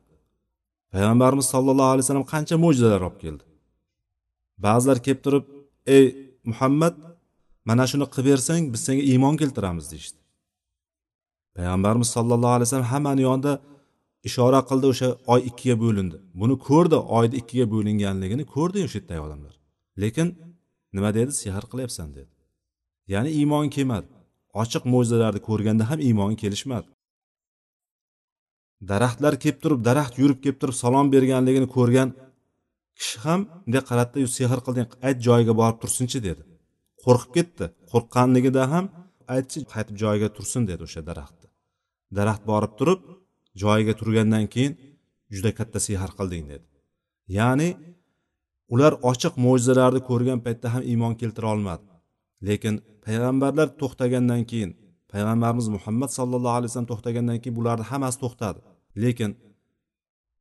Payg'ambarimiz 0.94 1.48
sollallohu 1.54 1.92
alayhi 1.94 2.06
vasallam 2.06 2.28
qancha 2.34 2.56
mo'jizalar 2.64 3.02
olib 3.08 3.20
keldi? 3.24 3.44
Ba'zilar 4.66 4.98
kelib 5.06 5.22
turib 5.26 5.46
ey 5.96 6.06
muhammad 6.50 6.96
mana 7.70 7.84
shuni 7.92 8.06
qilib 8.14 8.28
bersang 8.32 8.64
biz 8.74 8.82
senga 8.88 9.04
iymon 9.12 9.36
keltiramiz 9.42 9.86
deyishdi. 9.92 10.20
Payg'ambarimiz 11.58 12.10
sollallohu 12.16 12.54
alayhi 12.58 12.68
vasallam 12.68 12.90
hammani 12.94 13.22
yonida 13.30 13.54
ishora 14.28 14.60
qildi 14.70 14.88
o'sha 14.94 15.10
oy 15.34 15.42
ikkiga 15.50 15.76
bo'lindi. 15.84 16.18
Buni 16.42 16.56
ko'rdi 16.68 16.98
oyni 17.18 17.36
ikkiga 17.42 17.66
bo'linganligini 17.74 18.44
ko'rdi 18.56 18.80
o'sha 18.88 18.98
yerdagi 19.00 19.22
odamlar. 19.28 19.54
Lekin 20.02 20.28
nima 20.96 21.10
dedi? 21.18 21.32
Sehr 21.42 21.64
qilyapsan 21.72 22.10
dedi. 22.18 22.32
Ya'ni 23.14 23.30
iymon 23.40 23.68
kelmadi. 23.76 24.08
Ochiq 24.62 24.84
mo'jizalarni 24.94 25.42
ko'rganda 25.50 25.84
ham 25.92 26.00
iymon 26.08 26.34
kelishmadi. 26.42 26.88
Daraxtlar 28.92 29.34
kelib 29.44 29.60
turib 29.64 29.80
daraxt 29.90 30.16
yurib 30.22 30.40
kelib 30.44 30.58
turib 30.62 30.76
salom 30.84 31.08
berganligini 31.16 31.68
ko'rgan 31.78 32.10
kishi 33.00 33.18
ham 33.26 33.40
bunday 33.64 33.84
qaratdi 33.90 34.20
sehr 34.38 34.60
qilding 34.66 34.88
ayt 35.08 35.18
joyiga 35.28 35.54
borib 35.62 35.78
tursinchi 35.84 36.20
dedi. 36.28 36.42
Qo'rqib 37.04 37.32
ketdi. 37.38 37.66
Qo'rqqanligida 37.92 38.64
ham 38.74 38.86
aytchi 39.36 39.58
qaytib 39.74 39.96
joyiga 40.04 40.30
tursin 40.36 40.62
dedi 40.72 40.82
o'sha 40.88 41.02
daraxtni 41.10 41.48
daraxt 42.18 42.44
borib 42.52 42.74
turib 42.80 43.00
joyiga 43.62 43.94
turgandan 44.00 44.46
keyin 44.54 44.74
juda 45.34 45.52
katta 45.60 45.80
sehr 45.88 46.12
qilding 46.20 46.46
dedi. 46.54 46.68
Ya'ni 47.38 47.70
ular 48.74 48.94
ochiq 49.12 49.34
mo'jizalarni 49.46 50.02
ko'rgan 50.10 50.40
paytda 50.46 50.68
ham 50.74 50.84
iymon 50.92 51.14
keltira 51.22 51.48
olmadi. 51.54 51.84
Lekin 52.48 52.76
payg'ambarlar 53.06 53.68
to'xtagandan 53.82 54.42
keyin 54.52 54.72
payg'ambarimiz 55.12 55.68
muhammad 55.76 56.10
sallallohu 56.18 56.56
alayhi 56.58 56.70
vasallam 56.72 56.92
to'xtagandan 56.94 57.38
keyin 57.42 57.56
bularni 57.60 57.86
hammasi 57.92 58.18
to'xtadi. 58.24 58.60
Lekin 59.04 59.32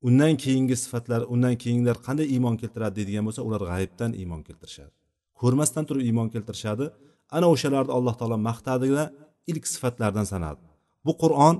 undan 0.07 0.35
keyingi 0.43 0.77
sifatlar 0.85 1.21
undan 1.35 1.55
keyingilar 1.63 1.97
qanday 2.07 2.27
iymon 2.35 2.55
keltiradi 2.61 2.95
deydigan 2.99 3.25
bo'lsa 3.29 3.43
ular 3.49 3.63
g'ayibdan 3.71 4.11
iymon 4.21 4.43
keltirishadi. 4.49 4.93
Ko'rmasdan 5.41 5.85
turib 5.89 6.03
iymon 6.09 6.29
keltirishadi. 6.35 6.85
Ana 7.37 7.47
o'shalarni 7.55 7.93
alloh 7.99 8.15
taolo 8.21 8.39
maqtadida 8.49 9.05
ilk 9.51 9.65
sifatlardan 9.75 10.27
sanadi. 10.33 10.63
Bu 11.07 11.13
qur'on 11.23 11.57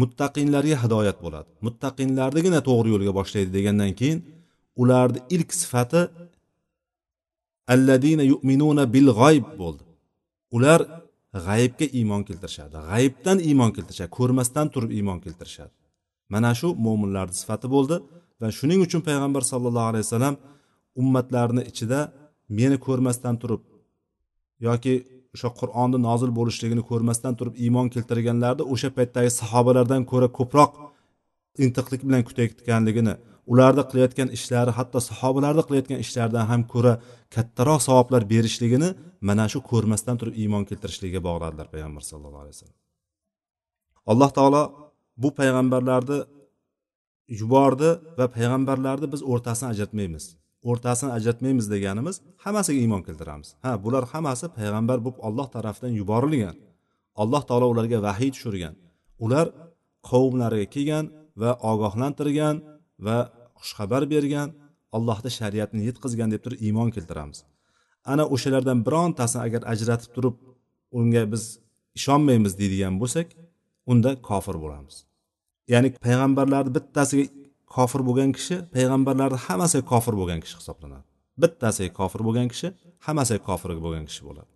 muttaqinlarga 0.00 0.76
hidoyat 0.84 1.18
bo'ladi. 1.24 1.48
Muttaqinlarnigina 1.66 2.60
to'g'ri 2.68 2.88
yo'lga 2.94 3.12
boshlaydi 3.18 3.50
degandan 3.58 3.92
keyin 4.00 4.18
ularni 4.82 5.20
ilk 5.36 5.50
sifati 5.60 6.02
alladina 7.74 8.24
yu'minuna 8.32 8.84
bil 8.94 9.08
g'oyb 9.20 9.46
bo'ldi. 9.60 9.84
Ular 10.56 10.80
g'aybga 11.46 11.86
iymon 11.98 12.22
keltirishadi 12.28 12.76
g'aybdan 12.90 13.38
iymon 13.48 13.70
keltirishadi 13.76 14.10
ko'rmasdan 14.18 14.66
turib 14.74 14.90
iymon 14.98 15.18
keltirishadi. 15.24 15.72
Mana 16.32 16.50
shu 16.60 16.68
mo'minlarni 16.86 17.34
sifati 17.42 17.66
bo'ldi 17.74 17.96
va 18.40 18.48
shuning 18.58 18.80
uchun 18.86 19.00
payg'ambar 19.08 19.42
sallallohu 19.52 19.88
alayhi 19.90 20.04
vasallam 20.06 20.36
ummatlarni 21.00 21.62
ichida 21.70 22.00
meni 22.58 22.76
ko'rmasdan 22.86 23.34
turib 23.42 23.62
yoki 24.66 24.94
o'sha 25.34 25.50
qur'onni 25.60 25.98
nozil 26.08 26.30
bo'lishligini 26.38 26.82
ko'rmasdan 26.90 27.34
turib 27.38 27.54
iymon 27.64 27.86
keltirganlarni 27.94 28.64
o'sha 28.72 28.90
paytdagi 28.96 29.30
sahobalardan 29.40 30.02
ko'ra 30.10 30.28
ko'proq 30.38 30.72
intiqlik 31.64 32.02
bilan 32.08 32.22
kutayotganligini 32.28 33.14
ularni 33.52 33.82
qilayotgan 33.90 34.28
ishlari 34.36 34.72
hatto 34.78 34.98
sahobalarni 35.10 35.62
qilayotgan 35.66 35.98
ishlaridan 36.04 36.44
ham 36.50 36.62
ko'ra 36.72 36.92
kattaroq 37.34 37.80
savoblar 37.88 38.22
berishligini 38.32 38.88
mana 39.28 39.44
shu 39.52 39.58
ko'rmasdan 39.70 40.16
turib 40.20 40.34
iymon 40.42 40.62
keltirishligiga 40.70 41.20
bog'ladilar 41.28 41.66
payg'ambar 41.74 42.02
sallallohu 42.10 42.42
alayhi 42.44 42.56
vasallam. 42.56 42.78
Alloh 44.12 44.30
taolo 44.38 44.62
bu 45.22 45.28
payg'ambarlarni 45.38 46.18
yubordi 47.40 47.90
va 48.18 48.26
payg'ambarlarni 48.36 49.06
biz 49.14 49.20
o'rtasini 49.32 49.68
ajratmaymiz. 49.72 50.24
O'rtasini 50.70 51.10
ajratmaymiz 51.18 51.66
deganimiz 51.74 52.16
hammasiga 52.44 52.80
iymon 52.84 53.02
keltiramiz. 53.06 53.48
Ha 53.64 53.72
bular 53.84 54.04
hammasi 54.12 54.46
payg'ambar 54.58 54.98
bo'lib 55.04 55.18
olloh 55.28 55.48
tarafidan 55.54 55.92
yuborilgan. 56.00 56.56
Alloh 57.22 57.42
taolo 57.48 57.66
ularga 57.72 57.98
vahiy 58.06 58.30
tushirgan. 58.34 58.74
Ular 59.24 59.46
qavmlariga 60.10 60.66
kelgan 60.74 61.04
va 61.42 61.50
ogohlantirgan 61.70 62.56
va 63.06 63.18
xushxabar 63.60 64.02
bergan 64.14 64.48
allohni 64.96 65.30
shariatini 65.38 65.82
yetkazgan 65.88 66.28
deb 66.34 66.40
turib 66.44 66.58
iymon 66.66 66.88
keltiramiz. 66.96 67.38
Ana 68.12 68.24
o'shalardan 68.34 68.78
birontasini 68.86 69.42
agar 69.46 69.62
ajratib 69.72 70.10
turib 70.16 70.36
unga 70.98 71.22
biz 71.32 71.44
ishonmaymiz 71.98 72.52
deydigan 72.60 72.94
bo'lsak 73.02 73.28
unda 73.92 74.10
kofir 74.28 74.56
bo'lamiz. 74.64 74.96
Ya'ni 75.72 75.88
payg'ambarlarni 76.04 76.70
bittasiga 76.76 77.24
kofir 77.76 78.00
bo'lgan 78.08 78.30
kishi 78.36 78.56
payg'ambarlarni 78.74 79.38
hammasiga 79.46 79.84
kofir 79.92 80.14
bo'lgan 80.20 80.40
kishi 80.44 80.56
hisoblanadi 80.60 81.04
bittasiga 81.42 81.92
kofir 81.98 82.20
bo'lgan 82.26 82.48
kishi 82.52 82.68
hammasiga 83.06 83.42
kofir 83.48 83.70
bo'lgan 83.84 84.04
kishi 84.08 84.22
bo'ladi 84.28 84.50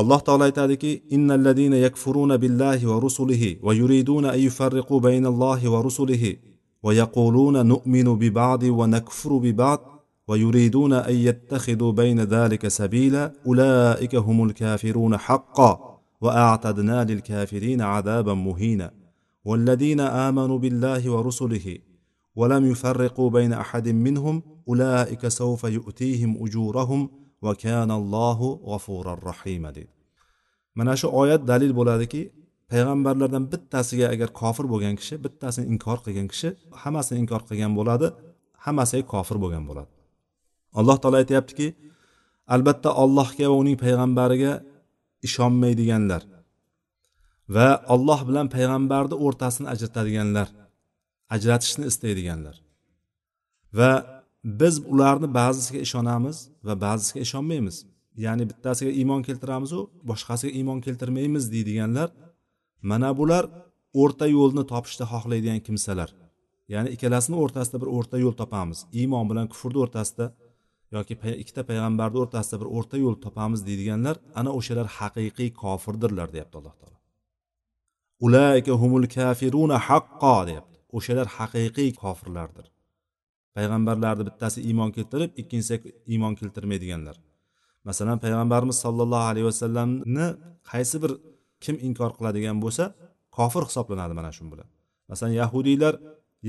alloh 0.00 0.20
taolo 0.26 0.44
aytadiki 0.50 0.90
innalladina 1.16 1.76
yakfuruna 1.86 2.36
billahi 2.44 2.84
va 2.90 2.96
rusulihi 3.06 3.50
va 3.66 3.72
yuriduna 3.80 4.28
an 4.36 4.40
yufarriqu 4.46 4.94
baynallohi 5.06 5.72
va 5.74 5.78
rusulihi 5.86 6.32
va 6.84 6.90
yaquluna 7.02 7.60
nu'minu 7.72 8.12
bi 8.22 8.28
ba'di 8.40 8.68
va 8.78 8.86
nakfuru 8.96 9.38
bi 9.46 9.52
ba'd 9.64 9.80
ويريدون 10.28 10.92
أن 10.92 11.14
يتخذوا 11.14 11.92
بين 11.92 12.20
ذلك 12.20 12.68
سبيلا 12.68 13.32
أولئك 13.46 14.14
هم 14.14 14.44
الكافرون 14.44 15.16
حقا 15.16 16.00
وأعتدنا 16.20 17.04
للكافرين 17.04 17.80
عذابا 17.80 18.34
مهينا 18.34 18.90
والذين 19.45 19.99
امنوا 19.99 20.57
بالله 20.63 21.09
ورسله 21.09 21.77
ولم 22.35 22.71
يفرقوا 22.71 23.29
بين 23.29 23.53
احد 23.53 23.87
منهم 23.89 24.35
اولئك 24.67 25.27
سوف 25.27 25.63
يؤتيهم 25.63 26.31
اجورهم 26.45 27.09
وكان 27.41 27.91
الله 27.91 28.39
غفورا 28.71 29.13
رحيما 29.23 29.71
deydi 29.75 29.99
mana 30.75 30.95
shu 31.01 31.07
oyat 31.21 31.41
dalil 31.47 31.71
bo'ladiki 31.79 32.21
payg'ambarlardan 32.71 33.43
bittasiga 33.51 34.07
agar 34.13 34.29
kofir 34.41 34.65
bo'lgan 34.73 34.95
kishi 34.99 35.15
bittasini 35.25 35.65
inkor 35.73 35.97
qilgan 36.05 36.27
kishi 36.33 36.49
hammasini 36.81 37.17
inkor 37.23 37.41
qilgan 37.49 37.71
bo'ladi 37.79 38.07
hammasiga 38.65 39.05
kofir 39.13 39.37
bo'lgan 39.43 39.63
bo'ladi 39.69 39.89
alloh 40.79 40.97
taolo 41.01 41.17
aytyaptiki 41.23 41.67
albatta 42.55 42.89
allohga 43.03 43.45
va 43.51 43.55
uning 43.63 43.77
payg'ambariga 43.83 44.53
ishonmaydiganlar 45.27 46.21
va 47.48 47.68
olloh 47.94 48.20
bilan 48.28 48.46
payg'ambarni 48.54 49.16
o'rtasini 49.26 49.68
ajratadiganlar 49.74 50.48
ajratishni 51.34 51.84
istaydiganlar. 51.90 52.56
Va 53.78 53.92
biz 54.60 54.74
ularni 54.92 55.28
ba'zisiga 55.40 55.80
ishonamiz 55.86 56.36
va 56.66 56.74
ba'zisiga 56.86 57.20
ishonmaymiz. 57.26 57.76
Ya'ni 58.24 58.44
bittasiga 58.50 58.92
iymon 59.00 59.22
keltiramizu 59.28 59.80
boshqasiga 60.10 60.52
iymon 60.58 60.80
keltirmaymiz 60.86 61.44
deydiganlar 61.54 62.08
mana 62.90 63.10
bular 63.18 63.44
o'rta 64.02 64.26
yo'lni 64.36 64.64
topishni 64.72 65.04
xohlaydigan 65.12 65.60
kimsalar. 65.66 66.10
Ya'ni 66.72 66.88
ikkalasini 66.94 67.36
o'rtasida 67.42 67.76
bir 67.82 67.90
o'rta 67.96 68.16
yo'l 68.24 68.34
topamiz. 68.42 68.78
Iymon 69.00 69.24
bilan 69.30 69.46
kufrni 69.52 69.78
o'rtasida 69.84 70.26
yoki 70.96 71.14
ikkita 71.42 71.62
payg'ambarni 71.70 72.18
o'rtasida 72.22 72.56
bir 72.62 72.68
o'rta 72.76 72.96
yo'l 73.04 73.16
topamiz 73.24 73.60
deydiganlar 73.68 74.16
ana 74.40 74.50
o'shalar 74.58 74.86
haqiqiy 74.98 75.50
kofirdirlar 75.62 76.28
deyapti 76.34 76.56
alloh 76.60 76.74
taolo. 76.80 76.93
Ulaika 78.20 78.72
humul 78.72 79.06
kafiruna 79.16 79.76
haqqo 79.88 80.36
deyapti. 80.48 80.78
O'shalar 80.96 81.26
haqiqiy 81.36 81.90
kofirlardir. 82.02 82.66
Payg'ambarlarni 83.56 84.24
bittasi 84.28 84.58
iymon 84.68 84.90
keltirib 84.96 85.30
ikkinchisi 85.40 85.76
iymon 86.12 86.34
keltirmaydiganlar. 86.40 87.16
Masalan 87.88 88.18
payg'ambarimiz 88.24 88.76
sollallohu 88.84 89.26
alayhi 89.30 89.46
vasallamni 89.50 90.26
qaysi 90.70 90.96
bir 91.02 91.12
kim 91.64 91.76
inkor 91.88 92.10
qiladigan 92.18 92.56
bo'lsa 92.64 92.84
kofir 93.36 93.62
hisoblanadi 93.68 94.14
mana 94.18 94.30
shu 94.36 94.44
bilan. 94.52 94.68
Masalan 95.10 95.34
yahudiylar 95.42 95.94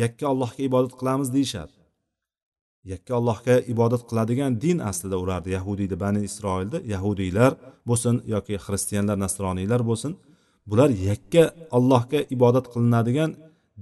yakka 0.03 0.25
allohga 0.31 0.61
ibodat 0.69 0.93
qilamiz 0.99 1.29
deyishadi 1.35 1.75
yakka 2.91 3.11
allohga 3.19 3.55
ibodat 3.73 4.03
qiladigan 4.09 4.51
din 4.65 4.77
aslida 4.89 5.17
ularni 5.23 5.51
yahudiyni 5.57 5.97
bani 6.03 6.19
isroilni 6.29 6.79
yahudiylar 6.93 7.51
bo'lsin 7.89 8.15
yoki 8.33 8.55
xristianlar 8.65 9.17
nasroniylar 9.25 9.81
bo'lsin. 9.89 10.11
Bular 10.69 10.89
yakka 11.09 11.43
allohga 11.77 12.19
ibodat 12.35 12.65
qilinadigan 12.73 13.31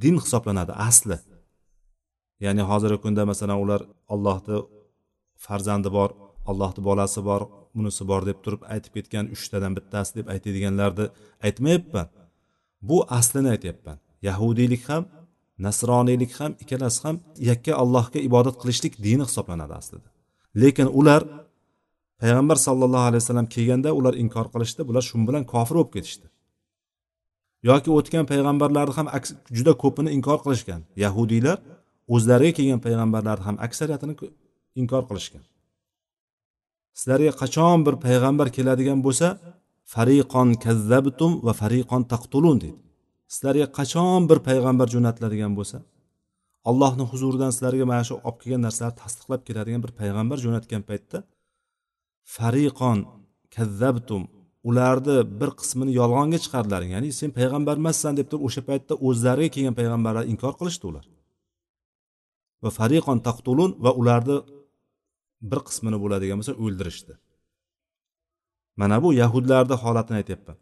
din 0.04 0.16
hisoblanadi 0.24 0.74
asli. 0.90 1.18
Ya'ni 2.46 2.64
hozirgi 2.70 3.00
kunda 3.04 3.24
masalan 3.32 3.58
ular 3.64 3.82
allohni 4.14 4.58
farzandi 5.46 5.90
bor 5.98 6.10
allohni 6.52 6.82
bolasi 6.90 7.20
bor 7.30 7.42
bunisi 7.76 8.04
bor 8.12 8.22
deb 8.30 8.38
turib 8.44 8.62
aytib 8.74 8.92
ketgan 8.98 9.26
uchtadan 9.36 9.72
bittasi 9.78 10.12
deb 10.18 10.26
aytadiganlarni 10.34 11.06
aytmayapman. 11.48 12.08
Bu 12.90 12.98
aslini 13.18 13.50
aytyapman. 13.56 13.98
Yahudiylik 14.28 14.84
ham 14.90 15.04
nasroniylik 15.66 16.32
ham 16.40 16.52
ikkalasi 16.64 17.00
ham 17.06 17.16
yakka 17.50 17.74
allohga 17.84 18.20
ibodat 18.30 18.56
qilishlik 18.62 18.94
dini 19.06 19.24
hisoblanadi 19.30 19.74
aslida. 19.82 20.10
Lekin 20.62 20.88
ular 21.00 21.22
payg'ambar 22.22 22.58
sallallohu 22.68 23.06
alayhi 23.10 23.22
vasallam 23.24 23.48
kelganda 23.56 23.90
ular 24.00 24.14
inkor 24.24 24.46
qilishdi 24.54 24.82
bular 24.90 25.04
shu 25.10 25.16
bilan 25.30 25.44
kofir 25.54 25.76
bo'lib 25.80 25.94
ketishdi. 25.96 26.28
Yoki 27.70 27.90
o'tgan 27.98 28.26
payg'ambarlarni 28.32 28.94
ham 29.00 29.08
juda 29.58 29.74
ko'pini 29.84 30.10
inkor 30.18 30.40
qilishgan. 30.46 30.82
Yahudiylar 31.04 31.58
o'zlariga 32.16 32.54
kelgan 32.58 32.80
payg'ambarlarni 32.86 33.44
ham 33.48 33.58
aksariyatini 33.66 34.14
inkor 34.82 35.04
qilishgan. 35.10 35.44
Sizlarga 37.00 37.34
qachon 37.42 37.78
bir 37.88 37.96
payg'ambar 38.06 38.48
keladigan 38.58 39.00
bo'lsa 39.06 39.28
fariqon 39.94 40.50
kazzabtum 40.66 41.32
va 41.46 41.54
fariqon 41.62 42.02
taqtulun 42.14 42.58
deydi. 42.64 42.80
Sizlarga 43.34 43.68
qachon 43.80 44.22
bir 44.30 44.40
payg'ambar 44.48 44.88
jo'natiladigan 44.96 45.54
bo'lsa 45.60 45.78
allohni 46.70 47.04
huzuridan 47.12 47.52
sizlarga 47.56 47.86
mana 47.92 48.04
shu 48.08 48.16
olib 48.28 48.38
kelgan 48.42 48.62
narsalarni 48.68 48.98
tasdiqlab 49.04 49.42
keladigan 49.48 49.82
bir 49.86 49.92
payg'ambar 50.00 50.38
jo'natgan 50.46 50.82
paytda 50.90 51.18
fariqon 52.36 53.00
kazzabtum 53.56 54.24
ularni 54.70 55.16
bir 55.40 55.50
qismini 55.60 55.92
yolg'onga 56.00 56.40
chiqardilaring 56.44 56.92
ya'ni 56.96 57.10
sen 57.20 57.30
payg'ambar 57.40 57.76
emassan 57.82 58.14
deb 58.20 58.28
turib 58.32 58.44
o'sha 58.48 58.62
paytda 58.70 58.94
o'zlariga 59.08 59.50
kelgan 59.56 59.76
payg'ambarlarni 59.80 60.30
inkor 60.34 60.54
qilishdi 60.60 60.86
ular. 60.92 61.06
Va 62.64 62.70
fariqon 62.80 63.20
taqtulun 63.28 63.72
va 63.86 63.92
ularni 64.02 64.38
bir 65.52 65.60
qismini 65.68 65.98
bo'ladigan 66.04 66.38
bo'lsa 66.40 66.54
o'ldirishdi. 66.64 67.14
Mana 68.82 68.98
bu 69.04 69.10
yahudlarni 69.22 69.76
holatini 69.84 70.18
aytyapman. 70.22 70.58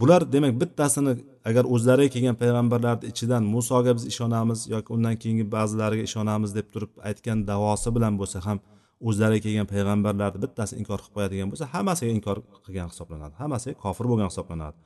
Bular 0.00 0.22
demak 0.34 0.54
bittasini 0.60 1.12
agar 1.48 1.64
o'zlariga 1.74 2.10
kelgan 2.14 2.36
payg'ambarlarni 2.42 3.04
ichidan 3.12 3.42
musoga 3.54 3.92
biz 3.96 4.04
ishonamiz 4.12 4.60
yoki 4.74 4.88
undan 4.96 5.14
keyingi 5.22 5.44
ba'zilariga 5.56 6.04
ishonamiz 6.08 6.50
deb 6.58 6.66
turib 6.72 6.92
aytgan 7.08 7.38
davosi 7.50 7.88
bilan 7.96 8.14
bo'lsa 8.20 8.38
ham 8.46 8.58
o'zlariga 9.08 9.42
kelgan 9.46 9.68
payg'ambarlarni 9.72 10.40
bittasi 10.44 10.78
inkor 10.80 10.98
qilib 11.02 11.14
qo'yadigan 11.16 11.48
bo'lsa 11.52 11.66
hammasiga 11.74 12.12
inkor 12.18 12.38
qilgan 12.66 12.88
hisoblanadi. 12.92 13.34
Hammasiga 13.42 13.76
kofir 13.84 14.06
bo'lgan 14.10 14.28
hisoblanadi. 14.32 14.78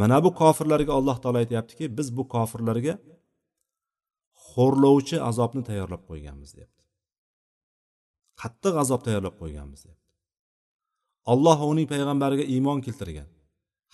Mana 0.00 0.16
bu 0.24 0.30
kofirlarga 0.42 0.92
alloh 0.98 1.16
taolo 1.22 1.38
aytyaptiki 1.42 1.84
biz 1.98 2.08
bu 2.16 2.22
kofirlarga 2.34 2.94
xo'rlovchi 4.48 5.16
azobni 5.30 5.62
tayyorlab 5.68 6.02
qo'yganmiz 6.10 6.50
deyapti. 6.56 6.82
Qattiq 8.42 8.74
azob 8.84 9.00
tayyorlab 9.06 9.36
qo'yganmiz 9.42 9.80
deyapti. 9.84 10.08
Alloh 11.32 11.56
va 11.60 11.66
uning 11.72 11.86
payg'ambariga 11.92 12.44
iymon 12.54 12.78
keltirgan 12.86 13.28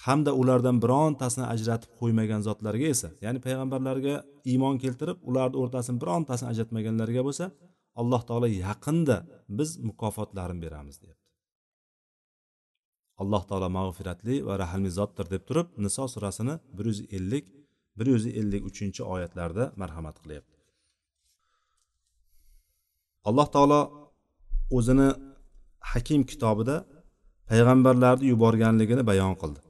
hamda 0.07 0.33
ulardan 0.41 0.77
birontasini 0.83 1.47
ajratib 1.55 1.91
qo'ymagan 2.01 2.45
zotlarga 2.49 2.87
esa 2.95 3.09
ya'ni 3.25 3.41
payg'ambarlarga 3.47 4.15
iymon 4.53 4.77
keltirib 4.83 5.19
ularni 5.31 5.57
o'rtasini 5.63 5.99
birontasini 6.03 6.49
ajratmaganlarga 6.53 7.25
bo'lsa 7.29 7.45
alloh 8.01 8.23
taolo 8.29 8.49
yaqinda 8.67 9.17
biz 9.59 9.71
mukofotlarini 9.89 10.61
beramiz 10.65 10.97
deyapti. 11.03 11.29
Alloh 13.23 13.43
taolo 13.49 13.69
mag'firatli 13.79 14.35
va 14.49 14.55
rahmli 14.63 14.91
zotdir 14.99 15.27
deb 15.35 15.43
turib 15.49 15.69
niso 15.85 16.05
surasini 16.15 16.55
bir 16.77 16.85
yuz 16.91 17.01
ellik 17.17 17.47
bir 17.99 18.07
yuz 18.15 18.25
ellik 18.41 18.63
uchinchi 18.71 19.03
oyatlarda 19.15 19.65
marhamat 19.81 20.17
qilyapti. 20.23 20.57
Alloh 23.29 23.49
taolo 23.55 23.81
o'zini 24.77 25.09
hakim 25.93 26.23
kitobida 26.31 26.77
payg'ambarlarni 27.51 28.27
yuborganligini 28.33 29.03
bayon 29.11 29.35
qildi. 29.41 29.61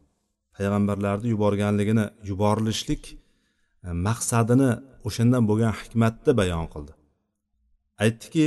Payg'ambarlarni 0.57 1.29
yuborganligini 1.35 2.05
yuborilishlik 2.31 3.03
e, 3.87 3.89
maqsadini 4.07 4.71
o'shandan 5.09 5.43
bo'lgan 5.51 5.75
hikmatni 5.81 6.33
bayon 6.41 6.67
qildi. 6.75 6.93
Aytdiki 8.05 8.47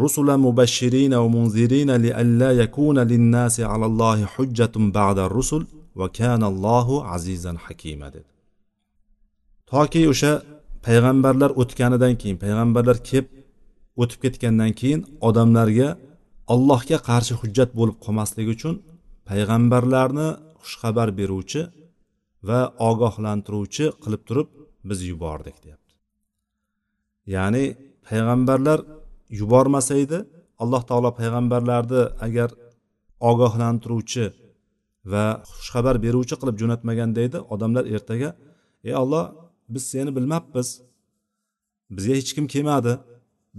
rusula 0.00 0.34
mubashshirina 0.46 1.16
va 1.22 1.28
munzirina 1.36 1.94
li 2.04 2.10
alla 2.22 2.48
yakuna 2.62 3.02
linnasi 3.12 3.62
alallohi 3.74 4.24
hujjatun 4.34 4.84
ba'da 4.98 5.24
rusul 5.36 5.62
va 5.98 6.06
kanallohu 6.18 6.94
azizan 7.14 7.56
hakima 7.64 8.08
dedi. 8.14 8.30
Toki 9.70 10.02
o'sha 10.12 10.32
payg'ambarlar 10.86 11.50
o'tganidan 11.60 12.14
keyin 12.20 12.38
payg'ambarlar 12.44 12.96
kelib 13.08 13.26
o'tib 14.02 14.18
ketgandan 14.24 14.72
keyin 14.80 15.00
odamlarga 15.28 15.88
allohga 16.52 16.98
qarshi 17.08 17.34
hujjat 17.40 17.70
bo'lib 17.78 17.96
qolmasligi 18.04 18.50
uchun 18.56 18.74
payg'ambarlarni 19.28 20.28
xushxabar 20.62 21.08
beruvchi 21.18 21.62
va 22.48 22.60
ogohlantiruvchi 22.88 23.84
qilib 24.02 24.22
turib 24.28 24.48
biz 24.88 24.98
yubordik 25.10 25.56
deyapti. 25.64 25.94
Ya'ni 27.34 27.64
payg'ambarlar 28.08 28.78
yubormasa 29.40 29.94
edi 30.04 30.18
alloh 30.62 30.82
taolo 30.88 31.10
payg'ambarlarni 31.20 32.02
agar 32.26 32.50
ogohlantiruvchi 33.30 34.26
va 35.12 35.24
xushxabar 35.56 35.94
beruvchi 36.04 36.34
qilib 36.40 36.56
jo'natmaganda 36.62 37.20
edi 37.28 37.38
odamlar 37.54 37.84
ertaga 37.94 38.30
ey 38.88 38.94
olloh 39.02 39.24
biz 39.74 39.82
seni 39.92 40.10
bilmabmiz. 40.16 40.68
Bizga 41.96 42.14
hech 42.20 42.32
kim 42.36 42.46
kelmadi. 42.54 42.92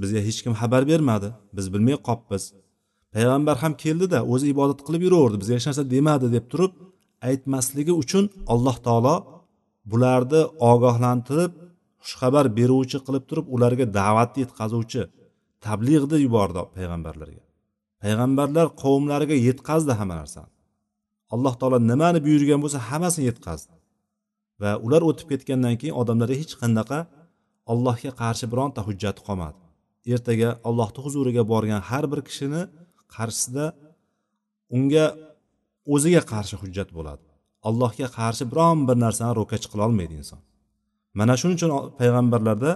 Bizga 0.01 0.19
hech 0.27 0.39
kim 0.43 0.53
xabar 0.61 0.83
bermadi. 0.91 1.29
Biz 1.57 1.65
bilmay 1.73 1.97
qolibmiz 2.07 2.43
payg'ambar 3.15 3.55
ham 3.63 3.73
keldida 3.83 4.19
o'zi 4.33 4.45
ibodat 4.53 4.79
qilib 4.87 5.01
yuraverdi 5.07 5.37
bizga 5.41 5.55
hech 5.57 5.67
narsa 5.69 5.83
demadi 5.95 6.27
deb 6.35 6.45
turib 6.51 6.73
aytmasligi 7.29 7.93
uchun 8.03 8.25
alloh 8.53 8.77
taolo 8.87 9.15
bularni 9.91 10.41
ogohlantirib 10.71 11.51
xushxabar 12.07 12.45
beruvchi 12.59 12.97
qilib 13.05 13.23
turib 13.29 13.47
ularga 13.55 13.85
da'vatni 13.99 14.39
yetkazuvchi 14.45 15.01
tabliğni 15.65 16.17
yubordi 16.25 16.61
payg'ambarlarga. 16.75 17.43
Payg'ambarlar 18.03 18.67
qavmlariga 18.83 19.35
yetkazdi 19.47 19.93
hamma 19.99 20.15
narsani. 20.21 20.51
Alloh 21.33 21.53
taolo 21.59 21.77
nimani 21.91 22.19
buyurgan 22.25 22.59
bo'lsa 22.63 22.79
hammasini 22.89 23.25
yetkazdi. 23.29 23.73
Va 24.61 24.71
ular 24.85 25.01
o'tib 25.09 25.27
ketgandan 25.31 25.75
keyin 25.81 25.95
odamlarga 26.01 26.35
hech 26.41 26.53
qanaqa 26.61 26.99
allohga 27.71 28.11
qarshi 28.21 28.45
bironta 28.51 28.81
hujjati 28.87 29.21
qolmadi. 29.27 29.59
Ertaga 30.13 30.49
allohni 30.67 30.99
huzuriga 31.05 31.43
borgan 31.51 31.81
har 31.89 32.05
bir 32.11 32.19
kishini 32.27 32.61
qarshisida 33.15 33.65
unga 34.77 35.05
o'ziga 35.93 36.21
qarshi 36.33 36.55
hujjat 36.61 36.89
bo'ladi. 36.97 37.25
Allohga 37.69 38.07
qarshi 38.19 38.43
biron 38.51 38.77
bir 38.87 38.97
narsani 39.05 39.33
ro'kach 39.39 39.65
qilolmaydi 39.71 40.13
inson. 40.21 40.39
Mana 41.19 41.33
shuning 41.39 41.57
uchun 41.59 41.71
payg'ambarlarda 41.99 42.71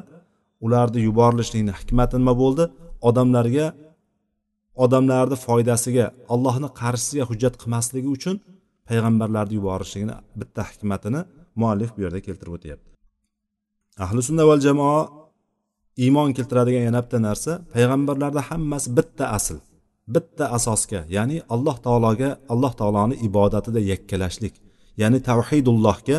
ularni 0.66 1.00
yuborilishlikni 1.08 1.74
hikmati 1.80 2.16
nima 2.22 2.34
bo'ldi? 2.42 2.64
Odamlarga 3.10 3.66
odamlarni 4.84 5.38
foydasiga 5.46 6.06
allohni 6.34 6.70
qarshisiga 6.82 7.24
hujjat 7.30 7.54
qilmasligi 7.62 8.10
uchun 8.18 8.36
payg'ambarlarni 8.90 9.54
yuborishligini 9.60 10.16
bitta 10.40 10.62
hikmatini 10.72 11.22
muallif 11.62 11.90
bu 11.96 12.00
yerda 12.06 12.20
keltirib 12.28 12.54
o'tyapti. 12.58 12.88
Ahli 14.06 14.22
sunna 14.28 14.44
val 14.50 14.62
jamoa 14.68 15.00
iymon 16.04 16.30
keltiradigan 16.38 16.84
yana 16.90 17.00
bitta 17.06 17.20
narsa 17.28 17.52
payg'ambarlarda 17.74 18.42
hammasi 18.50 18.88
bitta 18.98 19.26
asl 19.38 19.58
bitta 20.16 20.46
asosga 20.58 21.02
ya'ni 21.16 21.38
alloh 21.54 21.78
taologa 21.86 22.30
alloh 22.54 22.74
taoloni 22.80 23.16
ibodatida 23.28 23.80
yakkalashlik 23.92 24.56
ya'ni 25.02 25.20
tavhidullohga 25.30 26.18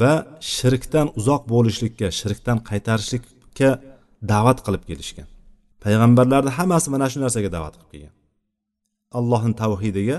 va 0.00 0.12
shirkdan 0.56 1.06
uzoq 1.18 1.42
bo'lishlikka 1.52 2.08
shirkdan 2.20 2.58
qaytarishlikka 2.70 3.70
da'vat 4.32 4.58
qilib 4.66 4.84
kelishgan. 4.90 5.28
Payg'ambarlarni 5.84 6.50
hammasi 6.58 6.88
mana 6.94 7.06
shu 7.12 7.18
narsaga 7.24 7.50
da'vat 7.56 7.74
qilib 7.78 7.90
kelgan. 7.94 8.14
Allohni 9.18 9.54
tavhidiga 9.62 10.18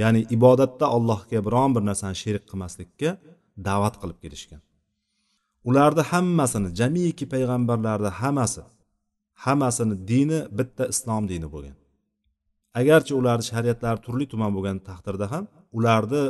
ya'ni 0.00 0.20
ibodatda 0.36 0.86
allohga 0.96 1.38
biron 1.46 1.70
bir 1.74 1.82
narsani 1.90 2.16
sherik 2.22 2.44
qilmaslikka 2.50 3.10
da'vat 3.68 3.94
qilib 4.00 4.18
kelishgan. 4.24 4.60
Ularni 5.68 6.02
hammasini 6.12 6.68
jamiki 6.80 7.24
payg'ambarlarni 7.34 8.10
hammasi 8.20 8.62
hammasini 9.44 9.94
dini 10.10 10.38
bitta 10.58 10.84
islom 10.92 11.24
dini 11.32 11.48
bo'lgan. 11.54 11.76
Agarchi 12.80 13.12
ularni 13.20 13.44
shariatlari 13.52 13.98
turli 14.06 14.26
tuman 14.32 14.50
bo'lgan 14.56 14.78
taqdirda 14.88 15.26
ham 15.32 15.44
ularni 15.78 16.22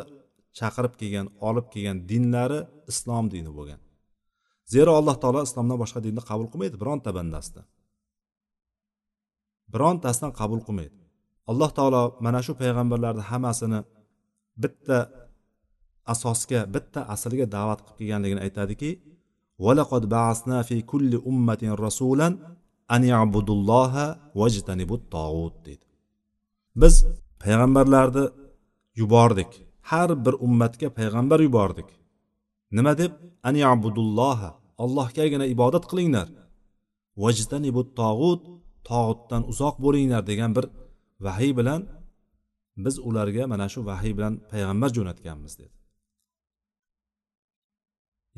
chaqirib 0.59 0.95
kelgan 1.01 1.27
olib 1.49 1.67
kelgan 1.73 1.99
dinlari 2.11 2.61
islom 2.91 3.25
dini 3.35 3.51
bo'lgan. 3.59 3.81
Zero 4.75 4.91
alloh 5.01 5.17
taolo 5.23 5.41
islomdan 5.49 5.79
boshqa 5.83 6.01
dinni 6.07 6.23
qabul 6.31 6.47
qilmaydi 6.53 6.77
bironta 6.83 7.11
bandasidan 7.19 7.67
birontasidan 9.73 10.33
qabul 10.41 10.61
qilmaydi. 10.67 10.97
Alloh 11.51 11.71
taolo 11.79 12.03
mana 12.25 12.41
shu 12.47 12.53
payg'ambarlarni 12.61 13.23
hammasini 13.31 13.81
bitta 14.63 14.99
asosga 16.13 16.61
bitta 16.75 17.01
aslga 17.15 17.47
da'vat 17.57 17.81
qilib 17.85 17.97
kelganligini 17.99 18.41
aytadiki 18.47 18.91
valaqad 19.65 20.05
ba'asna 20.15 20.59
fi 20.69 20.77
kulli 20.91 21.19
ummatin 21.31 21.73
rasulan 21.87 22.33
an 22.95 23.03
ya'budulloha 23.13 24.07
vajtanibut 24.41 25.03
tog'ut 25.15 25.55
deydi. 25.67 25.87
Biz 26.81 26.95
payg'ambarlarni 27.43 28.25
yubordik. 29.01 29.51
Har 29.91 30.11
bir 30.25 30.35
ummatga 30.47 30.89
payg'ambar 30.99 31.41
yubordik. 31.47 31.89
Nima 32.77 32.93
deb? 33.01 33.13
An 33.49 33.55
abudulloha 33.73 34.51
allohgagina 34.85 35.47
ibodat 35.55 35.85
qilinglar. 35.91 36.29
Vajtanibu 37.23 37.83
tog'ut 38.01 38.43
tog'utdan 38.89 39.43
uzoq 39.53 39.77
bo'linglar 39.85 40.23
degan 40.31 40.51
bir 40.57 40.67
vahiy 41.27 41.53
bilan 41.59 41.81
biz 42.85 42.95
ularga 43.09 43.45
mana 43.53 43.67
shu 43.73 43.81
vahiy 43.91 44.13
bilan 44.19 44.35
payg'ambar 44.51 44.91
jo'natganmiz 44.97 45.55
dedi. 45.61 45.75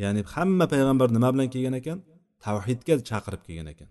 Ya'ni 0.03 0.23
hamma 0.35 0.67
payg'ambar 0.75 1.09
nima 1.17 1.29
bilan 1.35 1.49
kelgan 1.55 1.75
ekan? 1.81 1.99
Tavhidga 2.45 2.95
chaqirib 3.11 3.43
kelgan 3.47 3.69
ekan. 3.75 3.91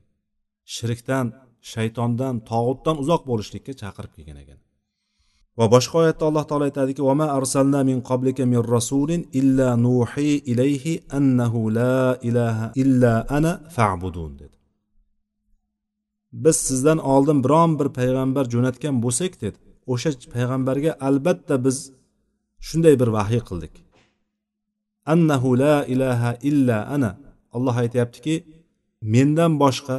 Shirkdan 0.75 1.25
shaytondan 1.71 2.35
tog'utdan 2.51 2.95
uzoq 3.03 3.21
bo'lishlikka 3.29 3.73
chaqirib 3.81 4.13
kelgan 4.17 4.37
ekan. 4.43 4.59
Va 5.59 5.65
boshqa 5.75 5.95
oyatda 6.03 6.23
alloh 6.29 6.43
taolo 6.49 6.65
aytadiki 6.69 7.01
vama 7.09 7.27
arsalna 7.37 7.79
min 7.89 7.97
qablika 8.09 8.43
min 8.53 8.61
rasulin 8.75 9.21
illa 9.39 9.67
nuhi 9.87 10.29
ilayhi 10.51 10.93
annahu 11.17 11.59
la 11.79 11.99
ilaha 12.29 12.65
illa 12.83 13.13
ana 13.37 13.51
fa'budun 13.75 14.31
dedi. 14.41 14.55
Biz 16.43 16.57
sizdan 16.67 16.99
oldin 17.13 17.39
biron 17.45 17.71
bir 17.79 17.87
payg'ambar 17.99 18.45
jo'natgan 18.53 18.95
bo'lsak 19.05 19.33
dedi. 19.43 19.57
O'sha 19.93 20.11
payg'ambarga 20.35 20.91
albatta 21.07 21.55
biz 21.65 21.77
shunday 22.67 22.95
bir 23.01 23.09
vahiy 23.17 23.41
qildik. 23.49 23.73
Annahu 25.13 25.49
la 25.63 25.75
ilaha 25.93 26.31
illa 26.49 26.77
ana 26.95 27.11
alloh 27.55 27.75
aytyaptiki 27.83 28.35
mendan 29.13 29.53
boshqa 29.63 29.97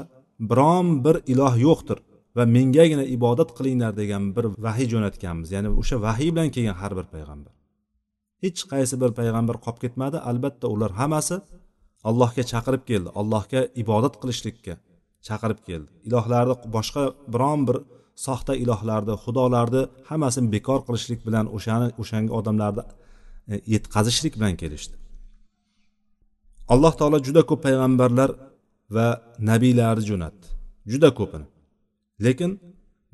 biron 0.51 0.87
bir 1.05 1.17
iloh 1.33 1.55
yo'qdir. 1.67 1.99
Va 2.37 2.45
mengagina 2.57 3.05
ibodat 3.17 3.51
qilinglar 3.59 3.93
degan 4.01 4.23
bir 4.37 4.45
vahiy 4.67 4.89
jo'natganmiz. 4.93 5.49
Ya'ni 5.57 5.69
o'sha 5.81 5.97
vahiy 6.07 6.31
bilan 6.35 6.51
kelgan 6.55 6.77
har 6.83 6.93
bir 6.99 7.07
payg'ambar. 7.15 7.53
Hech 8.45 8.61
qaysi 8.73 8.95
bir 9.03 9.11
payg'ambar 9.19 9.57
qolib 9.65 9.79
ketmadi. 9.85 10.19
Albatta 10.31 10.67
ular 10.75 10.93
hammasi 11.01 11.37
allohga 12.09 12.43
chaqirib 12.53 12.83
keldi. 12.91 13.09
Allohga 13.21 13.61
ibodat 13.83 14.15
qilishlikka 14.23 14.75
chaqirib 15.29 15.61
keldi. 15.69 15.89
Ilohlarni 16.09 16.55
boshqa 16.77 17.03
biron 17.35 17.61
bir 17.69 17.77
soxta 18.27 18.53
ilohlarni 18.63 19.15
xudolarni 19.25 19.83
hammasini 20.09 20.49
bekor 20.55 20.81
qilishlik 20.87 21.21
bilan 21.27 21.47
o'shani 21.57 21.89
o'shanga 22.03 22.33
odamlarni 22.39 22.83
e, 23.53 23.55
yetkazishlik 23.75 24.33
bilan 24.39 24.55
kelishdi. 24.63 24.95
Alloh 26.73 26.93
taolo 27.01 27.19
juda 27.27 27.43
ko'p 27.51 27.61
payg'ambarlar 27.67 28.31
va 28.97 29.07
nabiylarni 29.51 30.05
jo'natdi. 30.11 30.47
Juda 30.93 31.11
ko'pini. 31.19 31.47
Lekin 32.25 32.51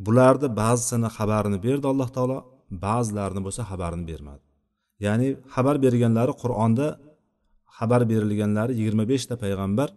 bularni 0.07 0.49
ba'zisini 0.61 1.09
xabarini 1.17 1.59
berdi 1.67 1.87
alloh 1.93 2.09
taolo 2.17 2.39
ba'zilarini 2.85 3.41
bo'lsa 3.47 3.63
xabarini 3.71 4.05
bermadi. 4.11 4.45
Ya'ni 5.05 5.29
xabar 5.55 5.77
berganlari 5.85 6.33
qur'onda 6.43 6.87
xabar 7.79 8.03
berilganlari 8.11 8.73
yigirma 8.79 9.05
beshta 9.13 9.35
payg'ambar 9.43 9.89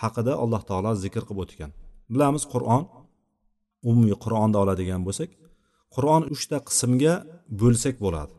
haqida 0.00 0.32
alloh 0.42 0.62
taolo 0.70 0.90
zikr 1.04 1.22
qilib 1.28 1.40
o'tgan. 1.44 1.70
Bilamiz 2.12 2.44
qur'on 2.54 2.82
umumiy 3.90 4.16
qur'onni 4.24 4.56
oladigan 4.62 5.00
bo'lsak 5.06 5.30
qur'on 5.94 6.22
uchta 6.34 6.56
qismga 6.68 7.14
bo'lsak 7.62 7.96
bo'ladi. 8.04 8.34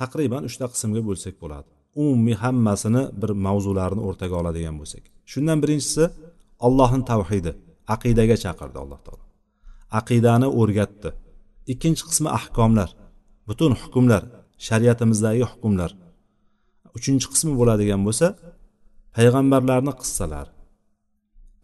Taqriban 0.00 0.42
uchta 0.48 0.66
qismga 0.74 1.00
bo'lsak 1.08 1.34
bo'ladi. 1.42 1.68
Umumiy 2.02 2.36
hammasini 2.44 3.02
bir 3.20 3.30
mavzularni 3.46 4.02
o'rtaga 4.08 4.34
oladigan 4.42 4.76
bo'lsak. 4.80 5.04
Shundan 5.32 5.58
birinchisi 5.62 6.04
allohni 6.66 7.04
tavhidi 7.12 7.52
aqidaga 7.94 8.36
chaqirdi 8.44 8.78
alloh 8.84 9.00
taolo. 9.06 9.29
Aqidani 9.98 10.48
o'rgatdi. 10.60 11.10
Ikkinchi 11.72 12.04
qismi 12.10 12.28
ahkomlar 12.38 12.90
butun 13.48 13.72
hukmlar 13.82 14.22
shariatimizdagi 14.66 15.44
hukmlar. 15.52 15.90
Uchinchi 16.96 17.26
qismi 17.32 17.52
bo'ladigan 17.60 18.00
bo'lsa 18.06 18.26
payg'ambarlarni 19.16 19.92
qissalari 20.02 20.50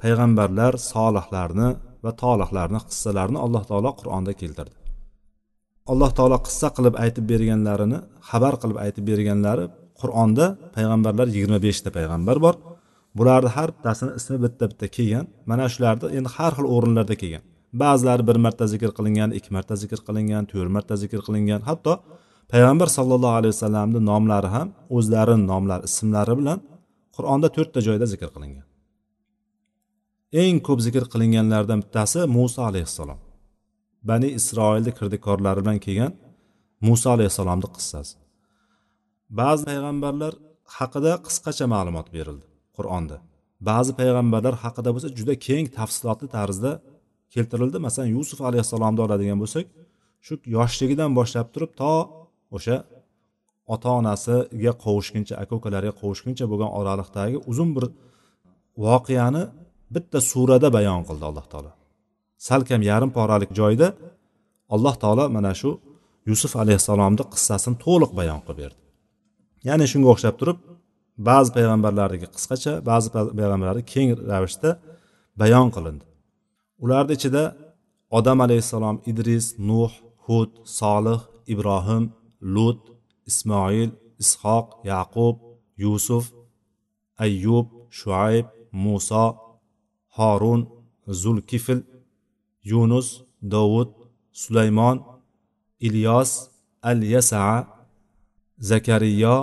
payg'ambarlar 0.02 0.72
solihlarni 0.92 1.68
va 2.04 2.12
tolihlarni 2.22 2.80
qissalarini 2.88 3.38
alloh 3.44 3.62
taolo 3.70 3.90
qur'onda 4.00 4.32
keltirdi. 4.40 4.76
Alloh 5.92 6.10
taolo 6.18 6.38
qissa 6.46 6.68
qilib 6.76 6.94
aytib 7.04 7.24
berganlarini 7.32 7.98
xabar 8.30 8.54
qilib 8.62 8.78
aytib 8.84 9.04
berganlari 9.10 9.64
qur'onda 10.00 10.46
payg'ambarlar 10.76 11.26
yigirma 11.34 11.58
beshta 11.66 11.88
payg'ambar 11.96 12.36
bor. 12.44 12.54
Bularni 13.18 13.50
har 13.56 13.68
bittasini 13.74 14.12
ismi 14.18 14.36
bitta 14.44 14.64
bitta 14.70 14.86
kelgan. 14.96 15.26
Mana 15.50 15.64
shularni 15.74 16.06
endi 16.18 16.30
har 16.36 16.52
xil 16.56 16.66
o'rinlarda 16.74 17.14
kelgan. 17.22 17.44
Ba'zilari 17.82 18.22
bir 18.28 18.36
marta 18.46 18.64
zikr 18.72 18.90
qilingan 18.98 19.30
ikki 19.38 19.50
marta 19.56 19.74
zikr 19.82 20.00
qilingan 20.06 20.44
to'rt 20.50 20.70
marta 20.76 20.94
zikr 21.02 21.20
qilingan. 21.26 21.60
Hatto 21.68 21.92
payg'ambar 22.52 22.88
sallallohu 22.96 23.36
alayhi 23.40 23.54
vasallamni 23.56 24.00
nomlari 24.10 24.48
ham 24.56 24.68
o'zlarini 24.96 25.44
nomlari 25.52 25.84
ismlari 25.90 26.34
bilan 26.40 26.58
qur'onda 27.16 27.48
to'rtta 27.56 27.78
joyda 27.86 28.06
zikr 28.12 28.28
qilingan. 28.34 28.66
Eng 30.42 30.56
ko'p 30.66 30.80
zikr 30.86 31.04
qilinganlardan 31.12 31.78
bittasi 31.84 32.20
muso 32.36 32.60
alayhissalom. 32.70 33.20
Bani 34.08 34.28
isroilni 34.38 34.92
kirdikorlari 34.98 35.60
bilan 35.64 35.78
kelgan 35.86 36.12
muso 36.86 37.08
alayhissalomni 37.16 37.68
qissasi. 37.76 38.14
Ba'zi 39.40 39.62
payg'ambarlar 39.70 40.32
haqida 40.78 41.12
qisqacha 41.26 41.66
ma'lumot 41.74 42.06
berildi 42.16 42.46
qur'onda. 42.76 43.16
Ba'zi 43.68 43.92
payg'ambarlar 44.00 44.54
haqida 44.64 44.90
bo'lsa 44.94 45.08
juda 45.18 45.34
keng 45.46 45.66
tafsilotli 45.78 46.28
tarzda 46.36 46.72
keltirildi. 47.34 47.78
Masalan 47.86 48.10
yusuf 48.16 48.40
alayhissalomni 48.48 49.00
oladigan 49.06 49.38
bo'lsak 49.42 49.66
shu 50.26 50.34
yoshligidan 50.56 51.10
boshlab 51.18 51.48
turib 51.54 51.72
to 51.80 51.92
o'sha 52.56 52.76
ota 53.74 53.90
onasiga 54.00 54.72
qovushguncha 54.84 55.34
aka 55.42 55.52
ukalariga 55.58 55.94
qovushguncha 56.00 56.44
bo'lgan 56.50 56.70
oraliqdagi 56.78 57.36
uzun 57.50 57.70
bir 57.76 57.84
voqeani 58.86 59.42
bitta 59.94 60.18
surada 60.30 60.68
bayon 60.76 61.00
qildi 61.08 61.24
alloh 61.30 61.46
taolo. 61.52 61.70
Salkam 62.48 62.82
yarim 62.90 63.10
poralik 63.18 63.50
joyda 63.60 63.88
alloh 64.74 64.94
taolo 65.02 65.24
mana 65.36 65.52
shu 65.60 65.70
yusuf 66.30 66.52
alayhissalomni 66.62 67.24
qissasini 67.34 67.76
to'liq 67.84 68.10
bayon 68.20 68.40
qilib 68.44 68.58
berdi. 68.62 68.80
Ya'ni 69.68 69.86
shunga 69.92 70.08
o'xshab 70.14 70.34
turib 70.40 70.58
ba'zi 71.28 71.50
payg'ambarlarniki 71.56 72.28
qisqacha 72.36 72.72
ba'zi 72.90 73.08
payg'ambarlarni 73.14 73.82
keng 73.92 74.08
ravishda 74.30 74.70
bayon 75.42 75.68
qilindi. 75.76 76.04
Ularni 76.84 77.12
ichida 77.18 77.44
odam 78.18 78.38
alayhissalom 78.46 78.96
idris 79.10 79.46
nuh 79.68 79.92
hud 80.26 80.50
solih 80.78 81.20
ibrohim 81.52 82.04
lut 82.54 82.80
ismoil 83.30 83.90
ishoq 84.22 84.66
yaqub 84.90 85.34
yusuf 85.84 86.24
ayyub 87.24 87.66
shuayb 87.98 88.46
muso 88.84 89.26
horun 90.16 90.60
zulkifl 91.22 91.80
yunus 92.70 93.08
dovud 93.52 93.88
sulaymon 94.42 94.96
ilyos 95.86 96.30
al 96.90 97.00
yasaa 97.14 97.56
zakariyo 98.68 99.36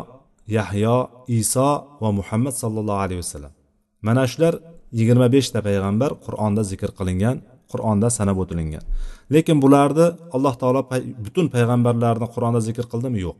yahyo 0.57 0.97
iso 1.39 1.69
va 2.01 2.09
muhammad 2.19 2.53
sallallohu 2.61 2.99
alayhi 3.05 3.21
vasallam. 3.23 3.53
Mana 4.05 4.23
shular 4.31 4.53
yigirma 4.97 5.27
beshta 5.35 5.59
payg'ambar 5.67 6.11
qur'onda 6.25 6.61
zikr 6.71 6.89
qilingan 6.99 7.37
qur'onda 7.71 8.07
sanab 8.17 8.37
o'tilingan. 8.43 8.83
Lekin 9.33 9.57
bularni 9.63 10.07
alloh 10.35 10.53
taolo 10.61 10.81
butun 11.25 11.45
payg'ambarlarni 11.55 12.27
qur'onda 12.35 12.61
zikr 12.67 12.85
qildimi? 12.91 13.17
Yo'q. 13.25 13.39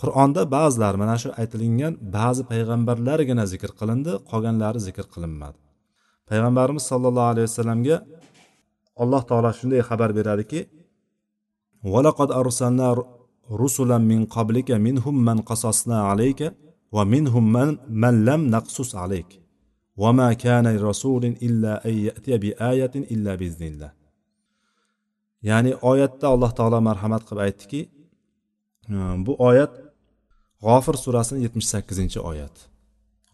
Qur'onda 0.00 0.42
ba'zilari 0.56 0.96
mana 1.02 1.16
shu 1.22 1.28
aytilingan 1.40 1.92
ba'zi 2.16 2.42
payg'ambarlargina 2.50 3.44
zikr 3.52 3.70
qilindi 3.78 4.12
qolganlari 4.30 4.80
zikr 4.88 5.04
qilinmadi. 5.14 5.58
Payg'ambarimiz 6.28 6.84
sollallohu 6.90 7.28
alayhi 7.32 7.46
vasallamga 7.50 7.96
alloh 9.02 9.22
taolo 9.28 9.50
shunday 9.58 9.80
xabar 9.88 10.10
beradiki 10.18 10.60
valaqad 11.92 12.30
arsalna 12.40 12.88
rusulan 13.62 14.02
min 14.10 14.20
qablika 14.36 14.74
minhum 14.86 15.16
man 15.28 15.38
qasasna 15.50 15.98
alayka 16.12 16.46
va 16.94 17.02
minhum 17.14 17.44
man, 17.56 17.70
man 18.02 18.14
lam 18.28 18.40
naqsus 18.54 18.90
وما 19.96 20.32
كان 20.32 20.76
لرسول 20.76 21.24
إلا 21.24 21.72
أن 21.88 21.94
يأتي 22.06 22.38
بآية 22.38 22.94
إلا 22.94 23.34
بإذن 23.34 23.66
الله. 23.66 24.04
ya'ni 25.50 25.72
oyatda 25.90 26.26
alloh 26.34 26.50
taolo 26.58 26.78
marhamat 26.88 27.22
qilib 27.28 27.42
aytdiki 27.46 27.80
bu 29.26 29.32
oyat 29.48 29.72
g'ofir 30.66 30.96
surasini 31.04 31.38
yetmish 31.46 31.68
sakkizinchi 31.74 32.18
oyat 32.30 32.56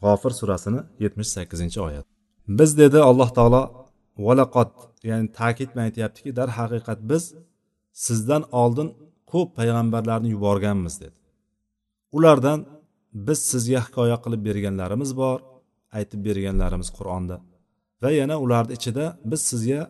g'ofir 0.05 0.33
surasini 0.41 0.81
yetmish 1.05 1.31
sakkizinchi 1.37 1.79
oyat 1.89 2.07
biz 2.59 2.71
dedi 2.83 2.99
alloh 3.11 3.31
taolo 3.39 3.63
valaqot 4.27 4.73
ya'ni 5.11 5.27
ta'kid 5.41 5.69
bilan 5.73 5.85
aytyaptiki 5.89 6.31
darhaqiqat 6.39 7.01
biz 7.11 7.25
sizdan 8.07 8.43
oldin 8.63 8.89
ko'p 9.33 9.49
payg'ambarlarni 9.59 10.29
yuborganmiz 10.35 10.95
dedi 11.05 11.19
ulardan 12.17 12.59
biz 13.27 13.39
sizga 13.51 13.81
hikoya 13.87 14.17
qilib 14.25 14.43
berganlarimiz 14.49 15.11
bor 15.23 15.39
aytib 15.99 16.21
berganlarimiz 16.27 16.89
qur'onda. 16.99 17.37
Va 18.03 18.11
yana 18.21 18.37
ularni 18.45 18.73
ichida 18.79 19.05
biz 19.31 19.41
sizga 19.51 19.81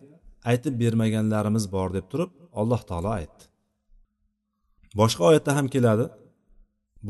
aytib 0.51 0.73
bermaganlarimiz 0.81 1.65
bor 1.75 1.89
deb 1.97 2.05
turib 2.11 2.31
alloh 2.59 2.81
taolo 2.89 3.09
aytdi. 3.19 3.43
Boshqa 4.99 5.23
oyatda 5.29 5.51
ham 5.57 5.67
keladi. 5.75 6.05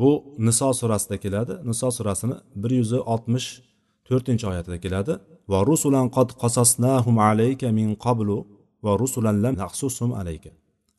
Bu 0.00 0.10
niso 0.46 0.68
surasida 0.80 1.16
keladi. 1.24 1.54
Niso 1.70 1.88
surasini 1.98 2.36
bir 2.62 2.70
yuz 2.80 2.92
oltmish 3.12 3.48
to'rtinchi 4.08 4.44
oyatida 4.52 4.78
keladi. 4.84 5.12
Va 5.50 5.58
rusulan 5.70 6.06
qad 6.16 6.28
qasasnahum 6.42 7.16
alayka 7.30 7.68
min 7.78 7.88
qablu 8.06 8.38
va 8.84 8.92
rusulan 9.02 9.36
lam 9.44 9.54
naqsusum 9.62 10.10
alayka. 10.20 10.50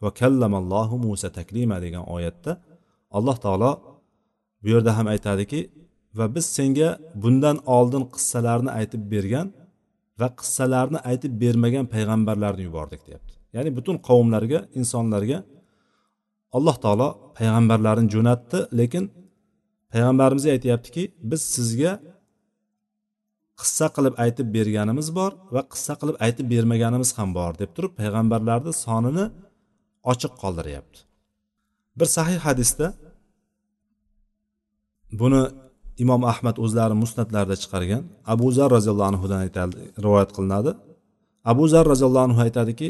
Va 0.04 0.10
kallamallohu 0.20 0.96
musa 1.06 1.30
taklima 1.38 1.78
degan 1.86 2.04
oyatda 2.16 2.52
alloh 3.18 3.38
taolo 3.46 3.72
bu 4.62 4.68
yerda 4.74 4.92
ham 4.98 5.08
aytadiki 5.14 5.60
va 6.18 6.26
biz 6.36 6.46
senga 6.58 6.90
bundan 7.24 7.58
oldin 7.76 8.04
qissalarni 8.16 8.72
aytib 8.80 9.04
bergan 9.14 9.48
va 10.20 10.28
qissalarni 10.40 11.00
aytib 11.10 11.34
bermagan 11.44 11.86
payg'ambarlarni 11.96 12.64
yubordik 12.68 13.02
deyapti. 13.08 13.34
Ya'ni 13.56 13.70
butun 13.78 13.96
qavmlarga 14.08 14.60
insonlarga 14.80 15.38
alloh 16.58 16.76
taolo 16.84 17.08
payg'ambarlarni 17.40 18.08
jo'natdi 18.16 18.60
lekin 18.80 19.04
payg'ambarimiz 19.94 20.46
aytyaptiki 20.54 21.04
biz 21.32 21.42
sizga 21.56 21.94
qissa 23.60 23.88
qilib 23.96 24.16
aytib 24.24 24.48
berganimiz 24.58 25.08
bor 25.18 25.32
va 25.56 25.62
qissa 25.74 25.94
qilib 26.02 26.18
aytib 26.26 26.46
bermaganimiz 26.54 27.10
ham 27.18 27.30
bor 27.40 27.52
deb 27.62 27.72
turib 27.76 27.94
payg'ambarlarni 28.02 28.74
sonini 28.86 29.26
ochiq 30.12 30.34
qoldiryapti. 30.42 31.00
Bir 32.00 32.08
sahih 32.18 32.40
hadisda 32.48 32.88
buni 35.22 35.42
imom 36.04 36.22
ahmad 36.32 36.56
o'zlari 36.64 36.96
musnatlarida 37.04 37.56
chiqargan. 37.64 38.04
Abu 38.34 38.48
zar 38.58 38.70
roziyallohu 38.78 39.10
anhudan 39.12 39.40
aytadi 39.46 39.78
rivoyat 40.06 40.32
qilinadi. 40.38 40.72
Abu 41.52 41.64
zar 41.74 41.86
roziyallohu 41.92 42.26
anhu 42.28 42.40
aytadiki 42.48 42.88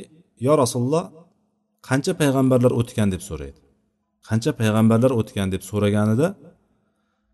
yo 0.48 0.54
rasululloh 0.64 1.04
qancha 1.90 2.14
payg'ambarlar 2.22 2.72
o'tgan 2.80 3.08
deb 3.14 3.22
so'raydi? 3.30 3.60
Qancha 4.30 4.52
payg'ambarlar 4.62 5.12
o'tgan 5.20 5.48
deb 5.54 5.64
so'raganida 5.70 6.28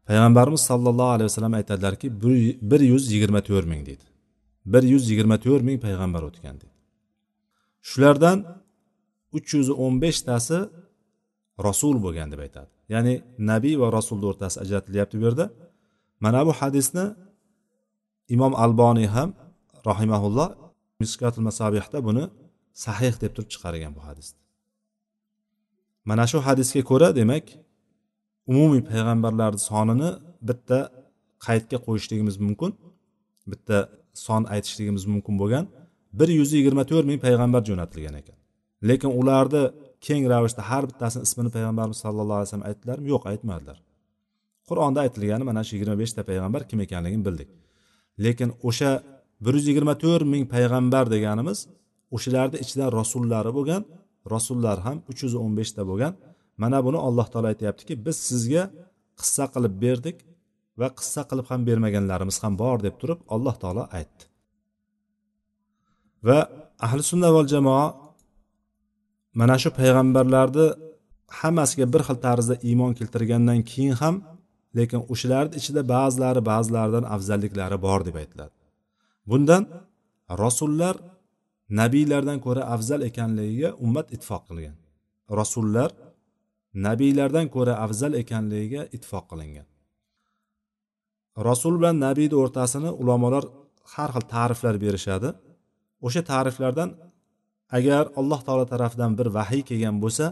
payg'ambarimiz 0.09 0.61
sollallohu 0.69 1.11
alayhi 1.15 1.29
vasallam 1.31 1.53
aytadilarki 1.59 2.07
bir 2.71 2.81
yuz 2.91 3.03
yigirma 3.13 3.41
to'rt 3.49 3.67
ming 3.73 3.83
deydi. 3.89 4.05
Bir 4.73 4.83
yuz 4.93 5.03
yigirma 5.11 5.37
to'rt 5.45 5.63
ming 5.67 5.77
payg'ambar 5.85 6.21
o'tgan 6.29 6.55
deydi. 6.61 6.77
Shulardan 7.89 8.37
uch 9.37 9.49
yuz 9.57 9.69
o'n 9.83 9.95
beshtasi 10.03 10.59
rasul 11.67 11.95
bo'lgan 12.05 12.27
deb 12.33 12.41
aytadi. 12.45 12.71
Ya'ni 12.93 13.13
nabiy 13.51 13.75
va 13.81 13.87
rasulni 13.97 14.25
o'rtasi 14.31 14.57
ajratilyapti 14.63 15.15
bu 15.19 15.23
yerda. 15.27 15.45
Mana 16.23 16.41
bu 16.47 16.51
hadisni 16.59 17.05
imom 18.35 18.53
alboniy 18.63 19.07
ham 19.15 19.29
rahimaulloh 19.89 20.49
miskatul 21.01 21.43
masabihda 21.49 21.97
buni 22.07 22.23
sahih 22.85 23.13
deb 23.21 23.31
turib 23.35 23.49
chiqargan 23.53 23.91
bu 23.97 24.01
hadisni. 24.07 24.39
Mana 26.09 26.25
shu 26.31 26.37
hadisga 26.47 26.81
ko'ra 26.91 27.09
demak 27.19 27.45
umumiy 28.51 28.81
payg'ambarlarni 28.91 29.61
sonini 29.69 30.09
bitta 30.49 30.79
qaydga 31.45 31.77
qo'yishligimiz 31.85 32.35
mumkin 32.45 32.71
bitta 33.51 33.77
son 34.25 34.41
aytishligimiz 34.53 35.03
mumkin 35.13 35.35
bo'lgan 35.41 35.65
bir 36.19 36.29
yuz 36.39 36.49
yigirma 36.57 36.83
to'rt 36.91 37.05
ming 37.11 37.19
payg'ambar 37.25 37.61
jo'natilgan 37.69 38.15
ekan. 38.21 38.37
Lekin 38.89 39.11
ularni 39.19 39.63
keng 40.05 40.23
ravishda 40.31 40.61
har 40.69 40.83
bittasini 40.89 41.23
ismini 41.27 41.49
payg'ambarimiz 41.55 41.99
sallallohu 42.05 42.37
alayhi 42.39 42.49
vasallam 42.49 42.67
aytdilarmi? 42.69 43.07
Yo'q 43.13 43.23
aytmadilar. 43.31 43.77
Qur'onda 44.69 44.99
aytilgani 45.05 45.43
mana 45.49 45.61
shu 45.67 45.71
yigirma 45.75 45.95
beshta 46.03 46.21
payg'ambar 46.29 46.61
kim 46.69 46.79
ekanligini 46.85 47.23
bildik. 47.27 47.49
Lekin 48.25 48.49
o'sha 48.69 48.91
bir 49.45 49.53
yuz 49.57 49.65
yigirma 49.71 49.93
to'rt 50.03 50.25
ming 50.33 50.43
payg'ambar 50.55 51.05
deganimiz 51.15 51.59
o'shalarni 52.15 52.57
ichidan 52.63 52.89
rasullari 52.99 53.51
bo'lgan 53.57 53.81
rasullar 54.33 54.77
ham 54.85 54.97
uch 55.11 55.19
yuz 55.25 55.33
o'n 55.43 55.53
beshta 55.59 55.81
bo'lgan. 55.89 56.13
Mana 56.61 56.77
buni 56.87 56.99
alloh 57.07 57.27
taolo 57.33 57.47
aytyaptiki 57.53 57.93
biz 58.05 58.17
sizga 58.29 58.63
qissa 59.19 59.45
qilib 59.53 59.73
berdik 59.85 60.17
va 60.79 60.87
qissa 60.99 61.21
qilib 61.29 61.45
ham 61.51 61.61
bermaganlarimiz 61.69 62.37
ham 62.43 62.53
bor 62.61 62.77
deb 62.85 62.95
turib 63.01 63.19
alloh 63.35 63.55
taolo 63.63 63.83
aytdi. 63.99 64.23
Va 66.27 66.39
ahli 66.85 67.03
sunna 67.11 67.29
val 67.35 67.47
jamoa 67.53 67.85
mana 69.33 69.55
shu 69.61 69.69
payg'ambarlarni 69.79 70.67
hammasiga 71.39 71.85
bir 71.93 72.01
xil 72.07 72.17
tarzda 72.25 72.55
iymon 72.69 72.91
keltirgandan 72.99 73.59
keyin 73.71 73.95
ham 74.01 74.15
lekin 74.77 75.01
o'shalarni 75.13 75.53
ichida 75.59 75.81
ba'zilari 75.93 76.41
ba'zilaridan 76.51 77.05
afzalliklari 77.15 77.77
bor 77.85 77.99
deb 78.07 78.15
aytiladi. 78.21 78.55
Bundan 79.29 79.63
rasullar 80.43 80.95
nabiylardan 81.79 82.39
ko'ra 82.45 82.63
afzal 82.75 83.01
ekanligiga 83.09 83.69
ummat 83.85 84.07
ittifoq 84.15 84.43
qilgan. 84.49 84.75
Rasullar 85.39 85.89
nabiylardan 86.85 87.47
ko'ra 87.55 87.73
afzal 87.85 88.13
ekanligiga 88.21 88.81
ittifoq 88.95 89.25
qilingan. 89.31 89.67
Rasul 91.49 91.73
bilan 91.79 91.97
nabiyni 92.05 92.35
o'rtasini 92.43 92.89
ulamolar 93.01 93.43
har 93.93 94.09
xil 94.15 94.25
ta'riflar 94.33 94.75
berishadi. 94.85 95.29
O'sha 96.05 96.21
ta'riflardan 96.31 96.89
agar 97.77 98.03
alloh 98.19 98.39
taolo 98.47 98.65
tarafidan 98.73 99.11
bir 99.19 99.27
vahiy 99.37 99.63
kelgan 99.69 99.95
bo'lsa 100.03 100.25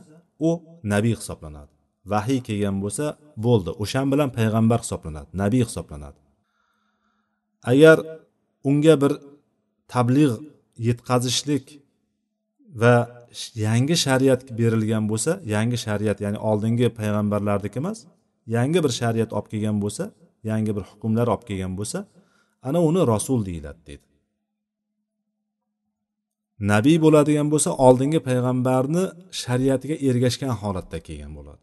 u 0.47 0.49
nabiy 0.93 1.15
hisoblanadi. 1.21 1.73
Vahiy 2.13 2.39
kelgan 2.47 2.77
bo'lsa 2.83 3.05
bo'ldi. 3.45 3.71
O'shan 3.83 4.05
bilan 4.11 4.29
payg'ambar 4.37 4.79
hisoblanadi 4.85 5.29
nabiy 5.43 5.63
hisoblanadi. 5.69 6.19
Agar 7.71 7.97
unga 8.69 8.95
bir 9.01 9.13
tabliğ 9.93 10.31
yetkazishlik 10.77 11.65
va 12.81 12.93
yangi 13.55 13.95
shariat 14.05 14.41
berilgan 14.59 15.03
bo'lsa 15.11 15.31
yangi 15.45 15.77
shariat 15.85 16.17
ya'ni 16.25 16.39
oldingi 16.49 16.87
payg'ambarlarniki 16.99 17.77
emas 17.83 17.99
yangi 18.55 18.79
bir 18.85 18.93
shariat 18.99 19.33
olib 19.37 19.47
kelgan 19.53 19.77
bo'lsa 19.83 20.03
yangi 20.49 20.71
bir 20.77 20.83
hukmlar 20.91 21.27
olib 21.33 21.43
kelgan 21.49 21.73
bo'lsa 21.79 21.99
ana 22.67 22.79
uni 22.89 23.01
rasul 23.13 23.39
deyiladi 23.45 23.79
deydi. 23.87 24.06
Nabiy 26.71 26.97
bo'ladigan 27.05 27.47
bo'lsa 27.53 27.69
oldingi 27.87 28.19
payg'ambarni 28.27 29.03
shariatiga 29.41 29.95
ergashgan 30.09 30.53
holatda 30.61 30.97
kelgan 31.07 31.31
bo'ladi. 31.37 31.61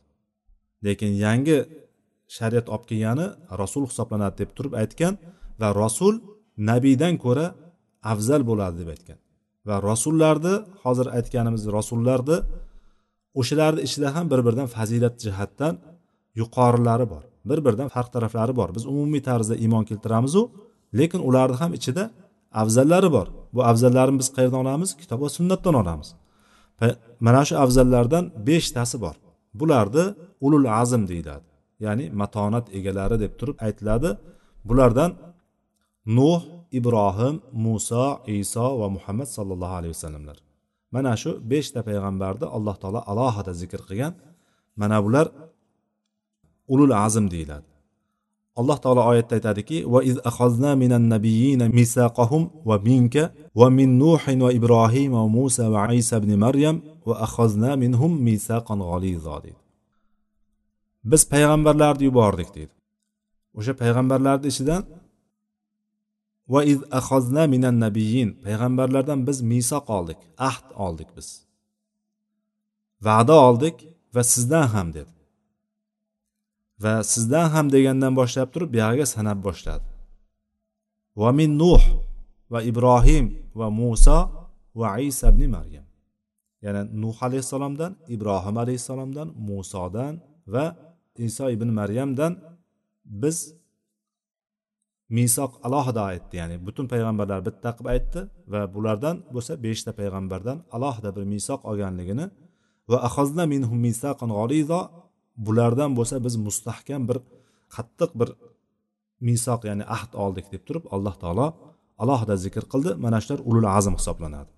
Lekin 0.87 1.13
yangi 1.25 1.59
shariat 2.37 2.67
olib 2.75 2.85
kelgani 2.91 3.27
rasul 3.63 3.85
hisoblanadi 3.91 4.35
deb 4.43 4.51
turib 4.57 4.75
aytgan 4.83 5.15
va 5.61 5.69
rasul 5.83 6.15
nabiydan 6.71 7.15
ko'ra 7.25 7.47
afzal 8.13 8.43
bo'ladi 8.51 8.77
deb 8.83 8.89
aytgan. 8.95 9.19
Va 9.69 9.77
rasullarni 9.91 10.55
hozir 10.85 11.07
aytganimiz 11.19 11.63
rasullarni 11.79 12.39
o'shalarni 13.41 13.81
ichida 13.87 14.09
ham 14.17 14.27
bir 14.33 14.41
biridan 14.47 14.69
fazilat 14.77 15.15
jihatdan 15.25 15.75
yuqorilari 16.41 17.07
bor 17.13 17.25
bir 17.51 17.59
biridan 17.67 17.89
farq 17.95 18.09
taraflari 18.15 18.53
bor. 18.61 18.69
Biz 18.77 18.85
umumiy 18.93 19.23
tarzda 19.29 19.55
iymon 19.65 19.85
keltiramizu 19.91 20.43
lekin 20.99 21.21
ularni 21.29 21.57
ham 21.63 21.73
ichida 21.79 22.05
afzallari 22.63 23.11
bor. 23.17 23.27
Bu 23.55 23.61
afzallarni 23.71 24.17
biz 24.21 24.29
qayerdan 24.37 24.61
olamiz? 24.65 24.91
Kitob 25.01 25.21
va 25.25 25.29
sunnatdan 25.39 25.75
olamiz. 25.83 26.09
Mana 27.27 27.43
shu 27.49 27.55
afzallardan 27.65 28.25
beshtasi 28.49 28.97
bor. 29.05 29.17
Bularni 29.61 30.05
ulul 30.47 30.69
azm 30.81 31.03
deyiladi. 31.11 31.49
Ya'ni 31.85 32.05
matonat 32.21 32.67
egalari 32.79 33.17
deb 33.25 33.33
turib 33.39 33.57
aytiladi. 33.67 34.11
Bulardan 34.69 35.11
nuh 36.17 36.43
ibrohim 36.79 37.35
muso 37.65 38.07
iso 38.41 38.67
va 38.81 38.89
muhammad 38.97 39.29
sollallohu 39.37 39.75
alayhi 39.81 39.95
vasallamlar. 39.97 40.37
Mana 40.95 41.13
shu 41.23 41.31
beshta 41.53 41.81
payg'ambarni 41.89 42.47
alloh 42.57 42.77
taolo 42.83 43.01
alohida 43.13 43.53
zikr 43.63 43.81
qilgan. 43.89 44.13
Mana 44.81 44.99
bular 45.05 45.27
ulul 46.73 46.95
azm 47.07 47.25
deyiladi. 47.35 47.74
Alloh 48.61 48.79
taolo 48.85 49.03
oyatda 49.11 49.35
aytadiki 49.39 49.79
va 49.93 50.01
iz 50.11 50.17
axozna 50.31 50.71
minan 50.83 51.05
nabiyina 51.15 51.67
misaqahum 51.79 52.43
va 52.69 52.77
minka 52.89 53.25
va 53.61 53.67
min 53.79 53.91
nuhin 54.03 54.39
va 54.47 54.51
ibrohim 54.59 55.11
va 55.19 55.25
musa 55.37 55.65
va 55.75 55.83
isa 56.01 56.15
ibn 56.23 56.33
maryam 56.45 56.77
va 57.09 57.15
axozna 57.27 57.71
minhum 57.83 58.13
misaqan 58.29 58.79
g'alizo 58.89 59.37
deydi 59.45 59.61
biz 61.11 61.23
payg'ambarlarni 61.33 62.05
yubordik 62.09 62.49
deydi 62.57 62.75
o'sha 63.59 63.73
payg'ambarlarni 63.83 64.47
ichidan 64.53 64.83
va 66.49 66.65
iz 66.65 66.81
ahozna 66.91 67.47
minan 67.55 67.77
nabiyin 67.85 68.31
payg'ambarlardan 68.45 69.21
biz 69.29 69.39
misoq 69.53 69.85
oldik 69.97 70.21
ahd 70.49 70.67
oldik 70.87 71.09
biz. 71.17 71.29
Va'da 73.07 73.37
oldik 73.49 73.77
va 74.15 74.23
sizdan 74.33 74.67
ham 74.75 74.89
dedi. 74.99 75.13
Va 76.83 76.95
sizdan 77.13 77.47
ham 77.55 77.67
degandan 77.75 78.13
boshlab 78.21 78.49
turib 78.55 78.71
buyog'iga 78.75 79.07
sanab 79.15 79.39
boshladi. 79.47 79.87
Va 81.21 81.31
min 81.39 81.51
nuh 81.63 81.83
va 82.53 82.61
ibrohim 82.71 83.27
va 83.59 83.67
muso 83.81 84.19
va 84.81 84.89
isa 85.11 85.27
ibn 85.35 85.43
maryam. 85.57 85.87
Ya'ni 86.65 86.83
nuh 87.03 87.17
alayhissalomdan 87.27 87.93
ibrohim 88.15 88.57
alayhissalomdan 88.65 89.29
musodan 89.49 90.15
va 90.55 90.67
iso 91.29 91.45
ibn 91.57 91.69
maryamdan 91.81 92.33
biz 93.23 93.37
misoq 95.19 95.53
alohida 95.67 96.03
aytdi. 96.11 96.35
Ya'ni 96.41 96.57
butun 96.67 96.87
payg'ambarlar 96.93 97.41
bitta 97.49 97.71
qilib 97.77 97.89
aytdi 97.95 98.21
va 98.53 98.61
bulardan 98.75 99.17
bo'lsa 99.35 99.53
beshta 99.67 99.91
payg'ambardan 100.01 100.59
alohida 100.77 101.11
bir 101.17 101.25
misoq 101.35 101.61
olganligini 101.71 102.27
va 102.91 102.99
ahozna 103.09 103.45
minhum 103.53 103.79
misaqan 103.89 104.31
g'olizo 104.39 104.81
bulardan 105.47 105.91
bo'lsa 105.99 106.17
biz 106.27 106.35
mustahkam 106.47 107.03
bir 107.09 107.19
qattiq 107.75 108.11
bir 108.21 108.29
misoq 109.29 109.61
ya'ni 109.69 109.85
ahd 109.97 110.13
oldik 110.25 110.47
deb 110.53 110.63
turib 110.67 110.85
alloh 110.95 111.15
taolo 111.23 111.47
alohida 112.03 112.35
zikr 112.45 112.65
qildi. 112.73 112.91
Mana 113.05 113.19
shular 113.23 113.41
ulul 113.49 113.69
azm 113.79 113.95
hisoblanadi. 114.01 114.51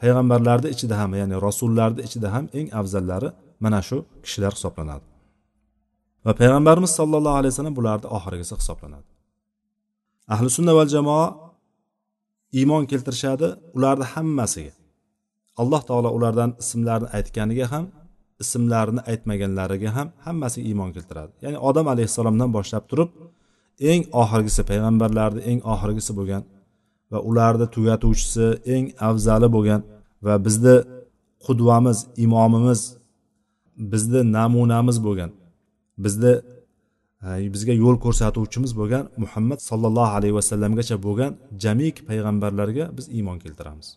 Payg'ambarlarni 0.00 0.68
ichida 0.74 0.94
ham 1.00 1.10
ya'ni 1.20 1.36
rasullarni 1.46 2.00
ichida 2.08 2.28
ham 2.34 2.44
eng 2.58 2.68
afzallari 2.80 3.28
mana 3.64 3.80
shu 3.88 3.96
kishilar 4.24 4.52
hisoblanadi. 4.58 5.04
Va 6.26 6.32
payg'ambarimiz 6.40 6.92
sollallohu 6.98 7.36
alayhi 7.40 7.52
vasallam 7.54 7.76
bularni 7.80 8.06
oxirgisi 8.16 8.54
hisoblanadi. 8.60 9.08
Ahli 10.34 10.48
sunna 10.56 10.72
val 10.78 10.88
jamoa 10.96 11.26
iymon 12.58 12.82
keltirishadi 12.90 13.48
ularni 13.76 14.06
hammasiga. 14.12 14.74
Alloh 15.60 15.82
taolo 15.88 16.08
ulardan 16.18 16.50
ismlarini 16.62 17.08
aytganiga 17.16 17.66
ham 17.72 17.84
ismlarini 18.42 19.02
aytmaganlariga 19.10 19.90
ham 19.96 20.08
hammasi 20.26 20.58
iymon 20.68 20.90
keltiradi. 20.96 21.32
Ya'ni 21.44 21.58
odam 21.68 21.86
alayhissalomdan 21.94 22.50
boshlab 22.56 22.84
turib 22.90 23.10
eng 23.90 24.02
oxirgisi 24.22 24.62
payg'ambarlarni 24.70 25.40
eng 25.50 25.60
oxirgisi 25.72 26.12
bo'lgan 26.18 26.42
va 27.12 27.18
ularni 27.28 27.66
tugatuvchisi 27.74 28.46
eng 28.74 28.84
afzali 29.08 29.48
bo'lgan 29.56 29.80
va 30.26 30.34
bizni 30.46 30.76
qudvamiz 31.46 31.98
imomimiz 32.24 32.80
bizni 33.92 34.20
namunamiz 34.36 34.96
bo'lgan 35.06 35.30
bizni 36.04 36.32
bizga 37.54 37.74
yo'l 37.82 37.96
ko'rsatuvchimiz 38.04 38.72
bo'lgan 38.80 39.04
muhammad 39.22 39.60
sollallohu 39.68 40.12
alayhi 40.18 40.34
vasallamgacha 40.40 40.96
bo'lgan 41.06 41.32
jamiki 41.64 42.00
payg'ambarlarga 42.08 42.84
biz 42.96 43.06
iymon 43.16 43.38
keltiramiz. 43.44 43.88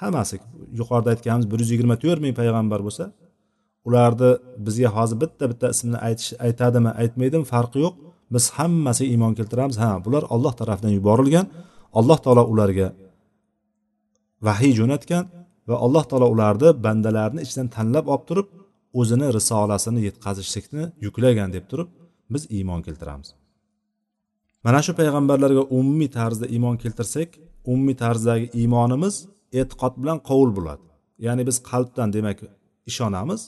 Hammasi 0.00 0.34
yuqorida 0.80 1.08
aytganimiz 1.14 1.46
bir 1.52 1.58
yuz 1.62 1.70
yigirma 1.74 1.96
to'rt 2.04 2.20
ming 2.24 2.34
payg'ambar 2.40 2.80
bo'lsa 2.86 3.04
ularni 3.86 4.30
bizga 4.66 4.88
hozir 4.96 5.16
bitta 5.22 5.44
bitta 5.52 5.66
ismini 5.74 5.98
aytish 6.06 6.30
aytadimi 6.46 6.90
aytmaydimi 7.02 7.46
farqi 7.52 7.78
yo'q. 7.84 7.94
Biz 8.34 8.44
hammasiga 8.56 9.10
iymon 9.14 9.32
keltiramiz. 9.38 9.76
Ha 9.84 9.90
bular 10.04 10.22
olloh 10.34 10.54
tarafidan 10.60 10.92
yuborilgan. 10.98 11.46
Alloh 11.98 12.18
taolo 12.24 12.44
ularga 12.52 12.88
vahiy 14.46 14.72
jo'natgan 14.80 15.24
va 15.68 15.76
alloh 15.84 16.04
taolo 16.10 16.26
ularni 16.34 16.70
bandalarni 16.86 17.40
ichidan 17.46 17.68
tanlab 17.76 18.06
olib 18.14 18.24
turib 18.28 18.48
o'zini 19.00 19.26
risolasini 19.36 20.00
yetkazishlikni 20.08 20.84
yuklagan 21.06 21.48
deb 21.56 21.64
turib 21.70 21.88
biz 22.32 22.42
iymon 22.56 22.80
keltiramiz. 22.86 23.28
Mana 24.64 24.80
shu 24.86 24.92
payg'ambarlarga 25.00 25.62
umumiy 25.78 26.10
tarzda 26.18 26.46
iymon 26.54 26.76
keltirsak 26.82 27.30
umumiy 27.72 27.96
tarzdagi 28.02 28.46
iymonimiz 28.60 29.14
e'tiqod 29.60 29.94
bilan 30.02 30.18
qovul 30.28 30.50
bo'ladi. 30.58 30.86
Ya'ni 31.26 31.42
biz 31.48 31.56
qalbdan 31.70 32.08
demak 32.16 32.38
ishonamiz 32.90 33.40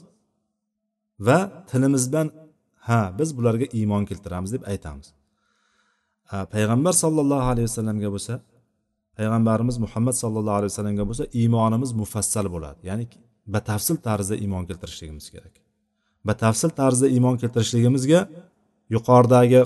va 1.26 1.38
tilimiz 1.70 2.04
bilan 2.12 2.28
ha 2.88 3.00
biz 3.18 3.28
bularga 3.38 3.66
iymon 3.78 4.04
keltiramiz 4.10 4.50
deb 4.52 4.62
aytamiz. 4.72 5.08
Payg'ambar 6.54 6.94
sollallohu 7.02 7.46
alayhi 7.52 7.66
vasallamga 7.70 8.08
bo'lsa 8.14 8.34
payg'ambarimiz 9.18 9.76
muhammad 9.84 10.16
sallallohu 10.22 10.56
alayhi 10.60 10.72
vasallamga 10.72 11.04
bo'lsa 11.08 11.24
iymonimiz 11.40 11.90
mufassal 12.00 12.46
bo'ladi. 12.54 12.80
Ya'ni 12.90 13.04
batafsil 13.54 13.96
tarzda 14.06 14.34
iymon 14.44 14.64
keltirishligimiz 14.68 15.26
kerak. 15.34 15.54
Batafsil 16.28 16.70
tarzda 16.80 17.06
iymon 17.16 17.36
keltirishligimizga 17.42 18.20
yuqoridagi 18.94 19.60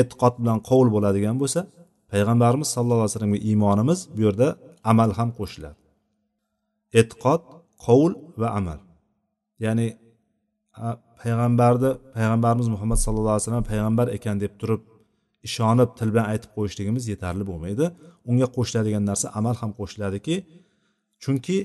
e'tiqod 0.00 0.34
bilan 0.42 0.58
qovul 0.68 0.88
bo'ladigan 0.96 1.36
bo'lsa 1.42 1.60
payg'ambarimiz 2.12 2.68
sallallohu 2.74 3.02
alayhi 3.02 3.14
vasallamga 3.14 3.40
iymonimiz 3.48 3.98
bu 4.16 4.20
yerda 4.26 4.48
amal 4.90 5.10
ham 5.18 5.30
qo'shiladi. 5.38 5.80
E'tiqod 7.00 7.42
qovul 7.84 8.12
va 8.40 8.48
amal. 8.58 8.78
Ya'ni 9.64 9.86
payg'ambarni 11.22 11.90
payg'ambarimiz 12.16 12.68
muhammad 12.74 12.98
sallallohu 13.04 13.34
alayhi 13.34 13.44
vasallam 13.44 13.66
payg'ambar 13.72 14.06
ekan 14.16 14.36
deb 14.44 14.52
turib 14.60 14.82
ishonib 15.48 15.90
til 15.98 16.08
bilan 16.12 16.26
aytib 16.32 16.50
qo'yishligimiz 16.56 17.04
yetarli 17.12 17.44
bo'lmaydi. 17.50 17.84
Unga 18.30 18.46
qo'shiladigan 18.56 19.04
narsa 19.10 19.26
amal 19.38 19.54
ham 19.60 19.70
qo'shiladiki 19.78 20.36
chunki 21.24 21.56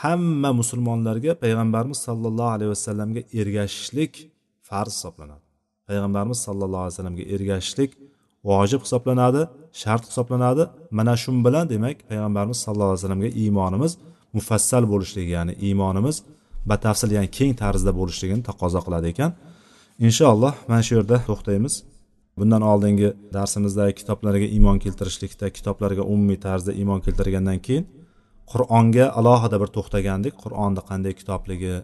hamma 0.00 0.50
musulmonlarga 0.60 1.32
payg'ambarimiz 1.44 1.98
sollallohu 2.06 2.50
alayhi 2.56 2.70
vasallamga 2.74 3.22
ergashishlik 3.40 4.12
farz 4.68 4.92
hisoblanadi. 4.96 5.44
Payg'ambarimiz 5.88 6.38
sallallohu 6.46 6.82
alayhi 6.84 6.94
vasallamga 6.94 7.24
ergashishlik 7.34 7.90
vojib 8.50 8.80
hisoblanadi 8.86 9.42
shart 9.82 10.04
hisoblanadi. 10.10 10.62
Mana 10.98 11.14
shu 11.22 11.30
bilan 11.46 11.64
demak 11.74 11.96
payg'ambarimiz 12.10 12.58
sallallohu 12.64 12.90
alayhi 12.92 13.02
vasallamga 13.02 13.30
iymonimiz 13.42 13.92
mufassal 14.36 14.84
bo'lishligi 14.92 15.32
ya'ni 15.38 15.52
iymonimiz 15.66 16.16
batafsil 16.70 17.10
ya'ni 17.16 17.30
keng 17.38 17.52
tarzda 17.62 17.90
bo'lishligini 17.98 18.42
taqozo 18.50 18.80
qiladi 18.86 19.06
ekan. 19.12 19.30
Inshaalloh 20.06 20.54
mana 20.68 20.82
shu 20.86 20.92
yerda 20.98 21.16
to'xtaymiz. 21.28 21.74
Bundan 22.38 22.62
oldingi 22.70 23.08
darsimizdagi 23.36 23.94
kitoblarga 24.00 24.46
iymon 24.56 24.78
keltirishlikda 24.84 25.46
kitoblarga 25.56 26.02
umumiy 26.12 26.38
tarzda 26.46 26.72
iymon 26.80 27.00
keltirgandan 27.06 27.58
keyin 27.66 27.84
qur'onga 28.52 29.06
alohida 29.18 29.56
bir 29.62 29.70
to'xtagandik. 29.76 30.34
Qur'onni 30.42 30.82
qanday 30.90 31.12
kitobligi 31.20 31.74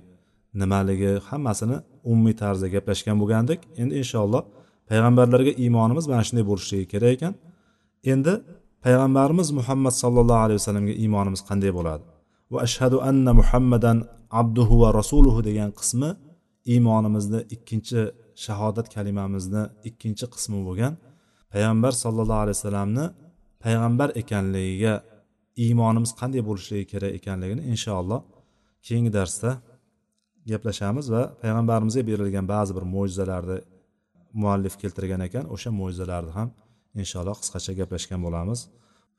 nimaligi 0.61 1.13
hammasini 1.29 1.77
umumiy 2.11 2.35
tarzda 2.43 2.67
gaplashgan 2.75 3.17
bo'lgandik. 3.23 3.61
Endi 3.83 3.95
inshaalloh 4.03 4.43
payg'ambarlarga 4.91 5.53
iymonimiz 5.65 6.05
mana 6.13 6.23
shunday 6.29 6.45
bo'lishligi 6.51 6.87
kerak 6.93 7.13
ekan. 7.17 7.35
Endi 8.13 8.33
payg'ambarimiz 8.85 9.49
muhammad 9.59 9.95
sallallohu 10.03 10.43
alayhi 10.47 10.59
vasallamga 10.61 10.95
iymonimiz 11.03 11.41
qanday 11.49 11.73
bo'ladi? 11.79 12.05
Va 12.55 12.61
ashhadu 12.67 12.97
anna 13.09 13.33
muhammadan 13.41 13.99
abduhu 14.41 14.75
va 14.83 14.89
rasuluhu 15.01 15.41
degan 15.49 15.71
qismi 15.81 16.11
iymonimizni 16.73 17.41
ikkinchi 17.55 18.01
shahodat 18.45 18.87
kalimamizni 18.95 19.63
ikkinchi 19.89 20.27
qismi 20.35 20.59
bo'lgan. 20.67 20.93
Payg'ambar 21.53 21.93
sollallohu 22.05 22.41
alayhi 22.45 22.57
vasallamni 22.59 23.05
payg'ambar 23.65 24.09
ekanligiga 24.23 24.95
iymonimiz 25.65 26.11
qanday 26.21 26.43
bo'lishligi 26.49 26.87
kerak 26.93 27.13
ekanligini 27.19 27.63
inshaalloh 27.73 28.21
keyingi 28.87 29.13
darsda 29.19 29.51
gaplashamiz 30.51 31.07
va 31.15 31.23
payg'ambarimizga 31.43 32.03
berilgan 32.11 32.47
ba'zi 32.55 32.73
bir 32.77 32.85
mo'jizalarni 32.95 33.59
muallif 34.43 34.75
keltirgan 34.83 35.21
ekan. 35.29 35.45
O'sha 35.55 35.71
mo'jizalarni 35.81 36.33
ham 36.39 36.49
inshaalloh 37.03 37.37
qisqacha 37.43 37.73
gaplashgan 37.81 38.21
bo'lamiz. 38.27 38.61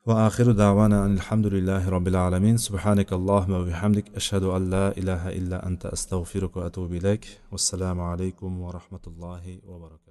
وآخر 0.06 0.52
دعوانا 0.52 1.04
أن 1.04 1.14
الحمد 1.14 1.46
لله 1.46 1.88
رب 1.88 2.08
العالمين. 2.08 2.56
سبحانك 2.56 3.12
اللهم 3.12 3.52
وبحمدك 3.52 4.04
أشهد 4.16 4.42
أن 4.42 4.70
لا 4.70 4.98
إله 4.98 5.28
إلا 5.28 5.66
أنت 5.66 5.86
أستغفرك 5.86 6.56
وأتوب 6.56 6.92
إليك. 6.92 7.40
والسلام 7.52 8.00
عليكم 8.00 8.60
ورحمة 8.60 9.00
الله 9.06 9.58
وبركاته. 9.68 10.05